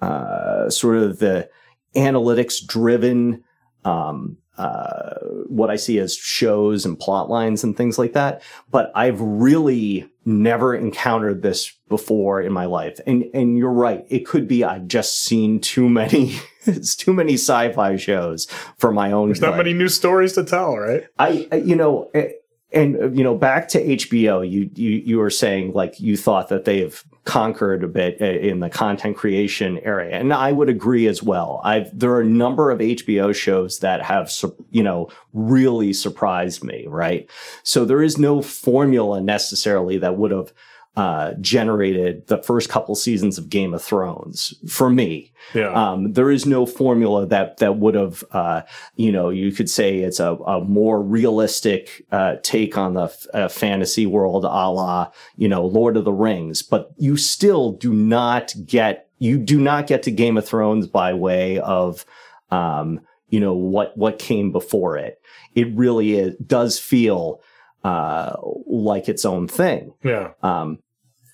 uh, 0.00 0.68
sort 0.70 0.98
of 0.98 1.18
the 1.18 1.48
analytics 1.96 2.64
driven 2.64 3.42
um, 3.84 4.36
uh, 4.58 5.14
what 5.48 5.70
I 5.70 5.76
see 5.76 5.98
as 5.98 6.14
shows 6.14 6.84
and 6.84 6.98
plot 6.98 7.30
lines 7.30 7.64
and 7.64 7.74
things 7.76 7.98
like 7.98 8.12
that. 8.12 8.42
But 8.70 8.92
I've 8.94 9.20
really 9.20 10.08
never 10.24 10.74
encountered 10.74 11.42
this 11.42 11.72
before 11.88 12.40
in 12.42 12.52
my 12.52 12.66
life. 12.66 13.00
And 13.06 13.24
and 13.34 13.56
you're 13.56 13.72
right. 13.72 14.04
It 14.08 14.26
could 14.26 14.46
be 14.46 14.62
I've 14.64 14.86
just 14.86 15.22
seen 15.22 15.58
too 15.60 15.88
many 15.88 16.36
it's 16.66 16.94
too 16.94 17.12
many 17.14 17.34
sci-fi 17.34 17.96
shows 17.96 18.46
for 18.78 18.92
my 18.92 19.10
own 19.12 19.28
There's 19.28 19.40
not 19.40 19.56
many 19.56 19.72
new 19.72 19.88
stories 19.88 20.34
to 20.34 20.44
tell, 20.44 20.76
right? 20.76 21.04
I, 21.18 21.48
I- 21.50 21.56
you 21.56 21.74
know, 21.74 22.10
eh, 22.14 22.28
and 22.72 22.96
uh, 22.96 23.10
you 23.10 23.22
know, 23.22 23.34
back 23.34 23.68
to 23.68 23.84
HBO, 23.84 24.48
you 24.48 24.70
you 24.74 24.90
you 24.90 25.18
were 25.18 25.30
saying 25.30 25.72
like 25.72 26.00
you 26.00 26.16
thought 26.16 26.48
that 26.48 26.64
they've 26.64 27.02
conquered 27.24 27.84
a 27.84 27.88
bit 27.88 28.20
uh, 28.20 28.24
in 28.24 28.60
the 28.60 28.70
content 28.70 29.16
creation 29.16 29.78
area, 29.78 30.16
and 30.16 30.32
I 30.32 30.52
would 30.52 30.68
agree 30.68 31.06
as 31.06 31.22
well. 31.22 31.60
I've 31.64 31.96
there 31.96 32.10
are 32.12 32.20
a 32.20 32.26
number 32.26 32.70
of 32.70 32.80
HBO 32.80 33.34
shows 33.34 33.80
that 33.80 34.02
have 34.02 34.32
you 34.70 34.82
know 34.82 35.08
really 35.32 35.92
surprised 35.92 36.64
me, 36.64 36.86
right? 36.88 37.28
So 37.62 37.84
there 37.84 38.02
is 38.02 38.18
no 38.18 38.42
formula 38.42 39.20
necessarily 39.20 39.98
that 39.98 40.16
would 40.16 40.30
have 40.30 40.52
uh, 40.94 41.32
generated 41.40 42.26
the 42.26 42.42
first 42.42 42.68
couple 42.68 42.94
seasons 42.94 43.38
of 43.38 43.48
Game 43.48 43.72
of 43.72 43.82
Thrones 43.82 44.52
for 44.68 44.90
me. 44.90 45.32
Yeah. 45.54 45.72
Um, 45.72 46.12
there 46.12 46.30
is 46.30 46.44
no 46.44 46.66
formula 46.66 47.24
that 47.26 47.56
that 47.58 47.78
would 47.78 47.94
have, 47.94 48.22
uh, 48.32 48.62
you 48.96 49.10
know, 49.10 49.30
you 49.30 49.52
could 49.52 49.70
say 49.70 50.00
it's 50.00 50.20
a, 50.20 50.34
a 50.34 50.60
more 50.60 51.00
realistic 51.00 52.04
uh, 52.12 52.36
take 52.42 52.76
on 52.76 52.92
the 52.92 53.04
f- 53.04 53.26
uh, 53.32 53.48
fantasy 53.48 54.04
world, 54.04 54.44
a 54.44 54.48
la, 54.48 55.10
you 55.36 55.48
know, 55.48 55.64
Lord 55.64 55.96
of 55.96 56.04
the 56.04 56.12
Rings. 56.12 56.62
But 56.62 56.90
you 56.98 57.16
still 57.16 57.72
do 57.72 57.94
not 57.94 58.52
get 58.66 59.08
you 59.18 59.38
do 59.38 59.60
not 59.60 59.86
get 59.86 60.02
to 60.02 60.10
Game 60.10 60.36
of 60.36 60.46
Thrones 60.46 60.88
by 60.88 61.14
way 61.14 61.58
of, 61.60 62.04
um, 62.50 63.00
you 63.30 63.40
know, 63.40 63.54
what 63.54 63.96
what 63.96 64.18
came 64.18 64.52
before 64.52 64.98
it. 64.98 65.20
It 65.54 65.74
really 65.74 66.18
is, 66.18 66.34
does 66.36 66.78
feel 66.78 67.40
uh, 67.84 68.36
like 68.66 69.08
its 69.08 69.24
own 69.24 69.48
thing 69.48 69.92
yeah. 70.04 70.32
um, 70.42 70.78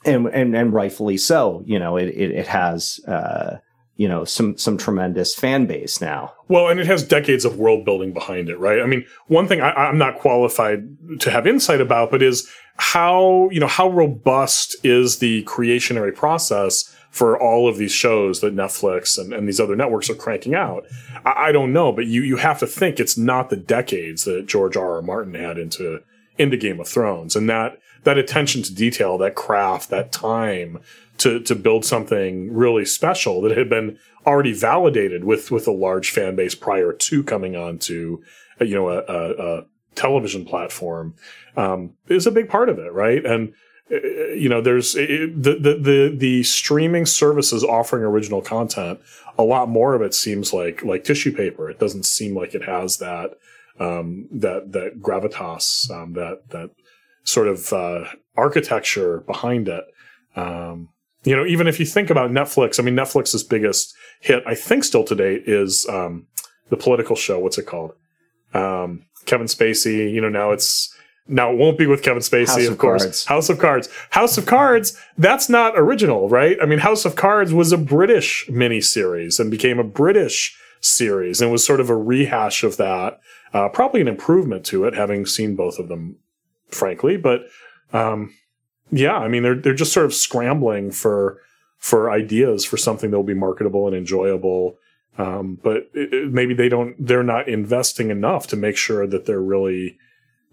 and 0.04 0.26
and 0.28 0.56
and 0.56 0.72
rightfully 0.72 1.16
so. 1.16 1.62
You 1.66 1.78
know, 1.78 1.96
it 1.96 2.08
it, 2.08 2.30
it 2.32 2.46
has 2.46 3.00
uh, 3.06 3.58
you 3.96 4.08
know 4.08 4.24
some 4.24 4.56
some 4.56 4.78
tremendous 4.78 5.34
fan 5.34 5.66
base 5.66 6.00
now. 6.00 6.32
Well, 6.48 6.68
and 6.68 6.80
it 6.80 6.86
has 6.86 7.02
decades 7.02 7.44
of 7.44 7.58
world 7.58 7.84
building 7.84 8.12
behind 8.12 8.48
it, 8.48 8.58
right? 8.58 8.80
I 8.80 8.86
mean, 8.86 9.04
one 9.26 9.48
thing 9.48 9.60
I, 9.60 9.72
I'm 9.72 9.98
not 9.98 10.18
qualified 10.18 11.20
to 11.20 11.30
have 11.30 11.46
insight 11.46 11.80
about, 11.80 12.10
but 12.10 12.22
is 12.22 12.48
how 12.76 13.48
you 13.50 13.60
know 13.60 13.66
how 13.66 13.90
robust 13.90 14.76
is 14.84 15.18
the 15.18 15.44
creationary 15.44 16.14
process 16.14 16.94
for 17.10 17.40
all 17.40 17.68
of 17.68 17.78
these 17.78 17.92
shows 17.92 18.40
that 18.40 18.54
Netflix 18.54 19.18
and, 19.18 19.32
and 19.32 19.48
these 19.48 19.58
other 19.58 19.74
networks 19.74 20.10
are 20.10 20.14
cranking 20.14 20.54
out. 20.54 20.84
I, 21.24 21.48
I 21.48 21.52
don't 21.52 21.72
know, 21.72 21.90
but 21.90 22.06
you 22.06 22.22
you 22.22 22.36
have 22.36 22.60
to 22.60 22.66
think 22.66 23.00
it's 23.00 23.18
not 23.18 23.50
the 23.50 23.56
decades 23.56 24.24
that 24.24 24.46
George 24.46 24.76
R. 24.76 24.96
R. 24.96 25.02
Martin 25.02 25.34
had 25.34 25.58
into 25.58 26.02
into 26.38 26.56
Game 26.56 26.78
of 26.78 26.86
Thrones, 26.86 27.34
and 27.34 27.50
that 27.50 27.78
that 28.04 28.18
attention 28.18 28.62
to 28.62 28.74
detail, 28.74 29.18
that 29.18 29.34
craft, 29.34 29.90
that 29.90 30.12
time 30.12 30.80
to 31.18 31.40
to 31.40 31.54
build 31.54 31.84
something 31.84 32.52
really 32.52 32.84
special 32.84 33.40
that 33.42 33.56
had 33.56 33.68
been 33.68 33.98
already 34.26 34.52
validated 34.52 35.24
with 35.24 35.50
with 35.50 35.66
a 35.66 35.72
large 35.72 36.10
fan 36.10 36.36
base 36.36 36.54
prior 36.54 36.92
to 36.92 37.22
coming 37.22 37.56
on 37.56 37.78
to 37.78 38.22
uh, 38.60 38.64
you 38.64 38.74
know 38.74 38.88
a, 38.88 38.98
a, 38.98 39.58
a 39.58 39.66
television 39.94 40.44
platform 40.44 41.14
um, 41.56 41.94
is 42.08 42.26
a 42.26 42.30
big 42.30 42.48
part 42.48 42.68
of 42.68 42.78
it, 42.78 42.92
right? 42.92 43.24
And 43.26 43.52
uh, 43.90 43.96
you 44.34 44.48
know, 44.48 44.60
there's 44.60 44.94
it, 44.96 45.42
the, 45.42 45.54
the 45.54 45.74
the 45.74 46.14
the 46.16 46.42
streaming 46.42 47.06
services 47.06 47.64
offering 47.64 48.04
original 48.04 48.42
content. 48.42 49.00
A 49.38 49.42
lot 49.42 49.68
more 49.68 49.94
of 49.94 50.02
it 50.02 50.14
seems 50.14 50.52
like 50.52 50.84
like 50.84 51.04
tissue 51.04 51.32
paper. 51.32 51.70
It 51.70 51.78
doesn't 51.78 52.04
seem 52.04 52.36
like 52.36 52.54
it 52.54 52.64
has 52.64 52.98
that 52.98 53.38
um, 53.80 54.28
that 54.30 54.72
that 54.72 55.00
gravitas, 55.00 55.90
um, 55.90 56.12
that 56.14 56.50
that 56.50 56.70
sort 57.24 57.48
of 57.48 57.72
uh, 57.72 58.04
architecture 58.36 59.20
behind 59.20 59.68
it. 59.68 59.84
Um, 60.36 60.90
you 61.24 61.36
know, 61.36 61.44
even 61.44 61.66
if 61.66 61.80
you 61.80 61.86
think 61.86 62.10
about 62.10 62.30
Netflix, 62.30 62.78
I 62.78 62.82
mean, 62.82 62.94
Netflix's 62.94 63.42
biggest 63.42 63.94
hit, 64.20 64.42
I 64.46 64.54
think, 64.54 64.84
still 64.84 65.04
to 65.04 65.14
date, 65.14 65.42
is 65.46 65.86
um, 65.88 66.26
the 66.70 66.76
political 66.76 67.16
show. 67.16 67.38
What's 67.38 67.58
it 67.58 67.66
called? 67.66 67.92
Um, 68.54 69.04
Kevin 69.26 69.46
Spacey. 69.46 70.12
You 70.12 70.20
know, 70.20 70.28
now 70.28 70.52
it's 70.52 70.94
now 71.26 71.52
it 71.52 71.58
won't 71.58 71.76
be 71.76 71.86
with 71.86 72.02
Kevin 72.02 72.22
Spacey, 72.22 72.46
House 72.46 72.66
of, 72.66 72.72
of 72.72 72.78
course. 72.78 73.02
Cards. 73.02 73.24
House 73.26 73.48
of 73.50 73.58
Cards. 73.58 73.88
House 74.10 74.38
of 74.38 74.46
Cards. 74.46 74.98
That's 75.18 75.48
not 75.48 75.74
original, 75.76 76.28
right? 76.28 76.56
I 76.62 76.66
mean, 76.66 76.78
House 76.78 77.04
of 77.04 77.16
Cards 77.16 77.52
was 77.52 77.72
a 77.72 77.78
British 77.78 78.46
miniseries 78.48 79.38
and 79.38 79.50
became 79.50 79.78
a 79.78 79.84
British 79.84 80.56
series, 80.80 81.42
and 81.42 81.50
was 81.50 81.66
sort 81.66 81.80
of 81.80 81.90
a 81.90 81.96
rehash 81.96 82.62
of 82.62 82.76
that. 82.76 83.18
Uh, 83.52 83.68
probably 83.68 84.00
an 84.00 84.08
improvement 84.08 84.64
to 84.66 84.84
it, 84.84 84.94
having 84.94 85.26
seen 85.26 85.56
both 85.56 85.78
of 85.78 85.88
them, 85.88 86.16
frankly. 86.70 87.16
But 87.16 87.42
um, 87.92 88.34
yeah, 88.90 89.16
I 89.16 89.28
mean, 89.28 89.42
they're 89.42 89.54
they're 89.60 89.74
just 89.74 89.92
sort 89.92 90.06
of 90.06 90.14
scrambling 90.14 90.90
for 90.90 91.40
for 91.78 92.10
ideas 92.10 92.64
for 92.64 92.76
something 92.76 93.10
that 93.10 93.16
will 93.16 93.24
be 93.24 93.34
marketable 93.34 93.86
and 93.86 93.94
enjoyable. 93.96 94.76
Um, 95.16 95.58
but 95.62 95.88
it, 95.94 96.12
it- 96.14 96.32
maybe 96.32 96.54
they 96.54 96.68
don't. 96.68 96.94
They're 96.98 97.22
not 97.22 97.48
investing 97.48 98.10
enough 98.10 98.46
to 98.48 98.56
make 98.56 98.76
sure 98.76 99.06
that 99.06 99.26
they're 99.26 99.40
really, 99.42 99.96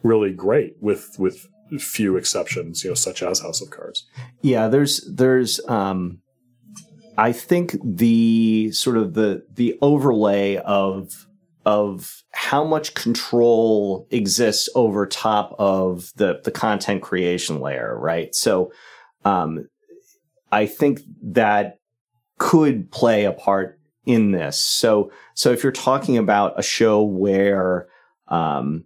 really 0.04 0.34
great. 0.34 0.76
With 0.82 1.16
with 1.20 1.48
few 1.80 2.16
exceptions, 2.16 2.84
you 2.84 2.92
know, 2.92 2.96
such 2.96 3.24
as 3.24 3.40
House 3.42 3.62
of 3.62 3.70
Cards. 3.72 4.06
Yeah, 4.42 4.68
there's 4.68 5.08
there's 5.12 5.60
um, 5.68 6.20
I 7.18 7.32
think 7.32 7.76
the 7.84 8.72
sort 8.72 8.98
of 8.98 9.14
the 9.14 9.46
the 9.54 9.78
overlay 9.82 10.58
of 10.58 11.28
of 11.66 12.24
how 12.32 12.64
much 12.64 12.94
control 12.94 14.08
exists 14.12 14.70
over 14.76 15.06
top 15.06 15.56
of 15.58 16.12
the 16.16 16.40
the 16.44 16.52
content 16.52 17.02
creation 17.02 17.60
layer, 17.60 17.98
right? 17.98 18.34
So 18.36 18.72
um, 19.24 19.68
I 20.52 20.68
think 20.68 21.02
that 21.24 21.80
could 22.38 22.92
play 22.92 23.26
a 23.26 23.32
part 23.32 23.80
in 24.06 24.32
this. 24.32 24.60
So 24.60 25.12
so 25.34 25.52
if 25.52 25.64
you're 25.64 25.72
talking 25.72 26.18
about 26.18 26.60
a 26.60 26.64
show 26.64 27.04
where 27.04 27.88
um, 28.28 28.86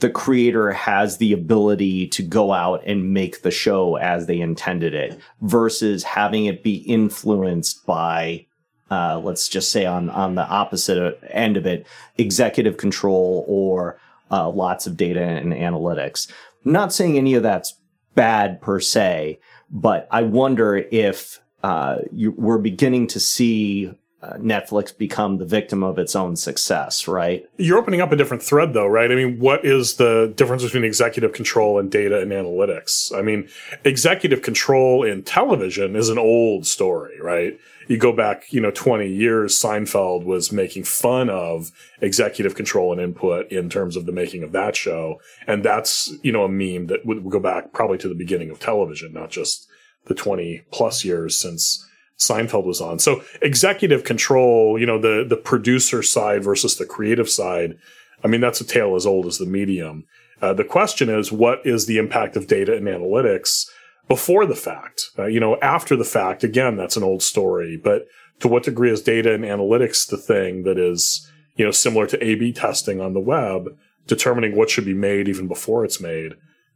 the 0.00 0.10
creator 0.10 0.72
has 0.72 1.18
the 1.18 1.32
ability 1.32 2.08
to 2.08 2.22
go 2.22 2.52
out 2.52 2.82
and 2.86 3.12
make 3.14 3.42
the 3.42 3.50
show 3.50 3.96
as 3.96 4.26
they 4.26 4.40
intended 4.40 4.94
it 4.94 5.18
versus 5.40 6.02
having 6.02 6.46
it 6.46 6.62
be 6.62 6.76
influenced 6.76 7.86
by 7.86 8.46
uh, 8.90 9.18
let's 9.18 9.48
just 9.48 9.72
say 9.72 9.84
on 9.84 10.10
on 10.10 10.34
the 10.34 10.46
opposite 10.46 11.18
end 11.30 11.56
of 11.56 11.66
it 11.66 11.86
executive 12.18 12.76
control 12.76 13.44
or 13.48 13.98
uh, 14.30 14.48
lots 14.48 14.86
of 14.86 14.96
data 14.96 15.20
and 15.20 15.52
analytics 15.52 16.30
I'm 16.64 16.72
not 16.72 16.92
saying 16.92 17.16
any 17.16 17.34
of 17.34 17.42
that's 17.42 17.74
bad 18.14 18.60
per 18.60 18.80
se 18.80 19.38
but 19.70 20.08
i 20.10 20.22
wonder 20.22 20.76
if 20.76 21.40
uh, 21.62 21.98
you, 22.12 22.30
we're 22.32 22.58
beginning 22.58 23.06
to 23.08 23.20
see 23.20 23.92
uh, 24.22 24.34
netflix 24.34 24.96
become 24.96 25.38
the 25.38 25.44
victim 25.44 25.82
of 25.82 25.98
its 25.98 26.16
own 26.16 26.34
success 26.36 27.06
right 27.06 27.44
You're 27.58 27.78
opening 27.78 28.00
up 28.00 28.12
a 28.12 28.16
different 28.16 28.42
thread, 28.42 28.72
though, 28.72 28.86
right? 28.86 29.10
I 29.10 29.14
mean, 29.14 29.38
what 29.38 29.64
is 29.64 29.96
the 29.96 30.32
difference 30.36 30.62
between 30.62 30.84
executive 30.84 31.32
control 31.32 31.78
and 31.78 31.90
data 31.90 32.20
and 32.20 32.32
analytics? 32.32 33.16
I 33.16 33.22
mean, 33.22 33.48
executive 33.84 34.42
control 34.42 35.02
in 35.04 35.22
television 35.22 35.96
is 35.96 36.08
an 36.08 36.18
old 36.18 36.66
story, 36.66 37.20
right? 37.20 37.58
You 37.88 37.98
go 37.98 38.12
back, 38.12 38.52
you 38.52 38.60
know, 38.60 38.70
20 38.70 39.08
years, 39.08 39.54
Seinfeld 39.54 40.24
was 40.24 40.50
making 40.50 40.84
fun 40.84 41.30
of 41.30 41.70
executive 42.00 42.54
control 42.54 42.92
and 42.92 43.00
input 43.00 43.50
in 43.52 43.70
terms 43.70 43.96
of 43.96 44.06
the 44.06 44.12
making 44.12 44.42
of 44.42 44.52
that 44.52 44.74
show. 44.74 45.20
And 45.46 45.64
that's, 45.64 46.12
you 46.22 46.32
know, 46.32 46.44
a 46.44 46.48
meme 46.48 46.88
that 46.88 47.06
would 47.06 47.28
go 47.30 47.38
back 47.38 47.72
probably 47.72 47.98
to 47.98 48.08
the 48.08 48.14
beginning 48.14 48.50
of 48.50 48.58
television, 48.58 49.12
not 49.12 49.30
just 49.30 49.68
the 50.06 50.14
20 50.14 50.64
plus 50.72 51.04
years 51.04 51.38
since 51.38 51.86
Seinfeld 52.18 52.64
was 52.64 52.80
on. 52.80 52.98
So 52.98 53.22
executive 53.42 54.04
control, 54.04 54.78
you 54.78 54.86
know, 54.86 54.98
the 54.98 55.24
the 55.28 55.36
producer 55.36 56.02
side 56.02 56.42
versus 56.42 56.76
the 56.76 56.86
creative 56.86 57.28
side. 57.28 57.76
I 58.24 58.28
mean, 58.28 58.40
that's 58.40 58.60
a 58.60 58.66
tale 58.66 58.96
as 58.96 59.06
old 59.06 59.26
as 59.26 59.38
the 59.38 59.46
medium. 59.46 60.04
Uh, 60.40 60.52
the 60.52 60.64
question 60.64 61.08
is, 61.08 61.30
what 61.30 61.60
is 61.64 61.86
the 61.86 61.98
impact 61.98 62.36
of 62.36 62.46
data 62.46 62.74
and 62.74 62.86
analytics 62.86 63.66
before 64.08 64.46
the 64.46 64.54
fact? 64.54 65.10
Uh, 65.18 65.26
you 65.26 65.40
know, 65.40 65.58
after 65.60 65.96
the 65.96 66.04
fact, 66.04 66.44
again, 66.44 66.76
that's 66.76 66.96
an 66.96 67.02
old 67.02 67.22
story. 67.22 67.76
But 67.76 68.06
to 68.40 68.48
what 68.48 68.64
degree 68.64 68.90
is 68.90 69.02
data 69.02 69.32
and 69.32 69.44
analytics 69.44 70.08
the 70.08 70.16
thing 70.16 70.64
that 70.64 70.78
is, 70.78 71.30
you 71.56 71.64
know, 71.64 71.70
similar 71.70 72.06
to 72.06 72.24
A/B 72.24 72.52
testing 72.52 73.00
on 73.00 73.14
the 73.14 73.20
web, 73.20 73.76
determining 74.06 74.56
what 74.56 74.70
should 74.70 74.84
be 74.84 74.94
made 74.94 75.28
even 75.28 75.48
before 75.48 75.84
it's 75.84 76.00
made? 76.00 76.34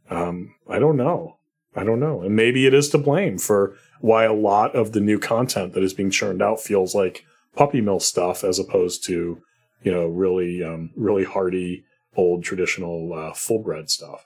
Um, 0.09 0.55
I 0.69 0.79
don't 0.79 0.97
know. 0.97 1.37
I 1.75 1.83
don't 1.83 1.99
know. 1.99 2.21
And 2.21 2.35
maybe 2.35 2.65
it 2.65 2.73
is 2.73 2.89
to 2.89 2.97
blame 2.97 3.37
for 3.37 3.75
why 4.01 4.25
a 4.25 4.33
lot 4.33 4.75
of 4.75 4.91
the 4.91 4.99
new 4.99 5.19
content 5.19 5.73
that 5.73 5.83
is 5.83 5.93
being 5.93 6.11
churned 6.11 6.41
out 6.41 6.59
feels 6.59 6.93
like 6.93 7.23
puppy 7.55 7.79
mill 7.79 7.99
stuff 7.99 8.43
as 8.43 8.59
opposed 8.59 9.05
to, 9.05 9.41
you 9.83 9.91
know, 9.91 10.07
really, 10.07 10.63
um, 10.63 10.89
really 10.97 11.23
hardy, 11.23 11.85
old 12.15 12.43
traditional 12.43 13.13
uh, 13.13 13.33
full 13.33 13.59
bred 13.59 13.89
stuff. 13.89 14.25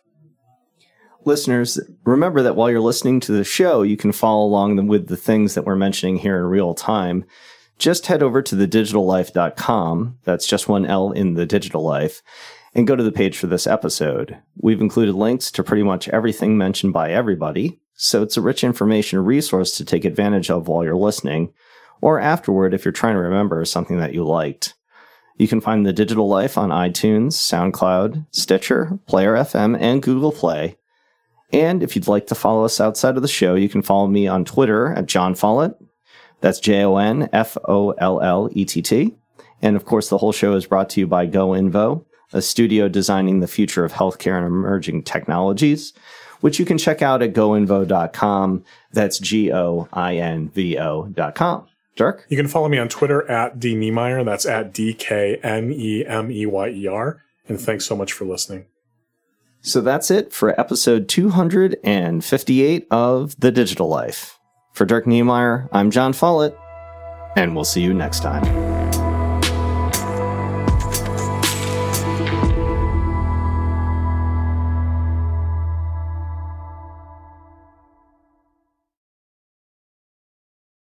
Listeners, 1.25 1.79
remember 2.03 2.43
that 2.43 2.55
while 2.55 2.69
you're 2.69 2.79
listening 2.79 3.19
to 3.21 3.31
the 3.31 3.43
show, 3.43 3.81
you 3.81 3.97
can 3.97 4.11
follow 4.11 4.45
along 4.45 4.85
with 4.85 5.07
the 5.07 5.17
things 5.17 5.55
that 5.55 5.65
we're 5.65 5.75
mentioning 5.75 6.17
here 6.17 6.37
in 6.37 6.45
real 6.45 6.75
time. 6.75 7.25
Just 7.79 8.05
head 8.05 8.21
over 8.21 8.43
to 8.43 8.55
thedigitallife.com. 8.55 10.19
That's 10.23 10.45
just 10.45 10.69
one 10.69 10.85
L 10.85 11.11
in 11.11 11.33
the 11.33 11.47
digital 11.47 11.83
life 11.83 12.21
and 12.75 12.85
go 12.85 12.95
to 12.95 13.03
the 13.03 13.11
page 13.11 13.37
for 13.37 13.47
this 13.47 13.65
episode. 13.65 14.37
We've 14.57 14.81
included 14.81 15.15
links 15.15 15.49
to 15.51 15.63
pretty 15.63 15.81
much 15.81 16.07
everything 16.09 16.57
mentioned 16.57 16.93
by 16.93 17.11
everybody, 17.11 17.79
so 17.95 18.21
it's 18.21 18.37
a 18.37 18.41
rich 18.41 18.63
information 18.63 19.25
resource 19.25 19.75
to 19.77 19.85
take 19.85 20.05
advantage 20.05 20.51
of 20.51 20.67
while 20.67 20.83
you're 20.83 20.95
listening, 20.95 21.53
or 22.01 22.19
afterward 22.19 22.73
if 22.73 22.85
you're 22.85 22.91
trying 22.91 23.15
to 23.15 23.21
remember 23.21 23.63
something 23.65 23.97
that 23.97 24.13
you 24.13 24.23
liked. 24.23 24.75
You 25.37 25.47
can 25.47 25.59
find 25.59 25.85
The 25.85 25.93
Digital 25.93 26.27
Life 26.27 26.57
on 26.57 26.69
iTunes, 26.69 27.33
SoundCloud, 27.33 28.25
Stitcher, 28.31 28.99
Player 29.07 29.33
FM, 29.33 29.77
and 29.79 30.03
Google 30.03 30.31
Play. 30.31 30.77
And 31.55 31.81
if 31.81 31.95
you'd 31.95 32.09
like 32.09 32.27
to 32.27 32.35
follow 32.35 32.65
us 32.65 32.81
outside 32.81 33.15
of 33.15 33.21
the 33.21 33.29
show, 33.29 33.55
you 33.55 33.69
can 33.69 33.81
follow 33.81 34.07
me 34.07 34.27
on 34.27 34.43
Twitter 34.43 34.91
at 34.91 35.05
Jon 35.05 35.35
Follett. 35.35 35.73
That's 36.41 36.59
J 36.59 36.83
O 36.83 36.97
N 36.97 37.29
F 37.31 37.57
O 37.65 37.91
L 37.91 38.19
L 38.19 38.49
E 38.51 38.65
T 38.65 38.81
T. 38.81 39.15
And 39.61 39.77
of 39.77 39.85
course, 39.85 40.09
the 40.09 40.17
whole 40.17 40.33
show 40.33 40.53
is 40.55 40.65
brought 40.65 40.89
to 40.91 40.99
you 40.99 41.07
by 41.07 41.27
GoInvo, 41.27 42.03
a 42.33 42.41
studio 42.41 42.89
designing 42.89 43.39
the 43.39 43.47
future 43.47 43.85
of 43.85 43.93
healthcare 43.93 44.35
and 44.35 44.45
emerging 44.45 45.03
technologies, 45.03 45.93
which 46.41 46.59
you 46.59 46.65
can 46.65 46.77
check 46.77 47.01
out 47.01 47.21
at 47.21 47.31
goinvo.com. 47.33 48.65
That's 48.91 49.17
G 49.17 49.53
O 49.53 49.87
I 49.93 50.17
N 50.17 50.49
V 50.49 50.77
O.com. 50.77 51.67
Dirk? 51.95 52.25
You 52.27 52.35
can 52.35 52.49
follow 52.49 52.67
me 52.67 52.79
on 52.79 52.89
Twitter 52.89 53.31
at 53.31 53.59
D 53.59 53.75
Knemeyer. 53.75 54.25
That's 54.25 54.45
at 54.45 54.73
D 54.73 54.93
K 54.93 55.39
N 55.41 55.71
E 55.71 56.05
M 56.05 56.29
E 56.29 56.45
Y 56.45 56.67
E 56.67 56.87
R. 56.87 57.21
And 57.47 57.61
thanks 57.61 57.85
so 57.85 57.95
much 57.95 58.11
for 58.11 58.25
listening. 58.25 58.65
So 59.65 59.81
that's 59.81 60.11
it 60.11 60.31
for 60.31 60.57
episode 60.59 61.09
258 61.09 62.87
of 62.91 63.39
The 63.39 63.51
Digital 63.51 63.87
Life. 63.87 64.39
For 64.73 64.85
Dirk 64.85 65.05
Knemeyer, 65.05 65.67
I'm 65.71 65.89
Jon 65.89 66.13
Follett, 66.13 66.55
and 67.35 67.55
we'll 67.55 67.63
see 67.63 67.81
you 67.81 67.91
next 67.91 68.19
time. 68.19 68.43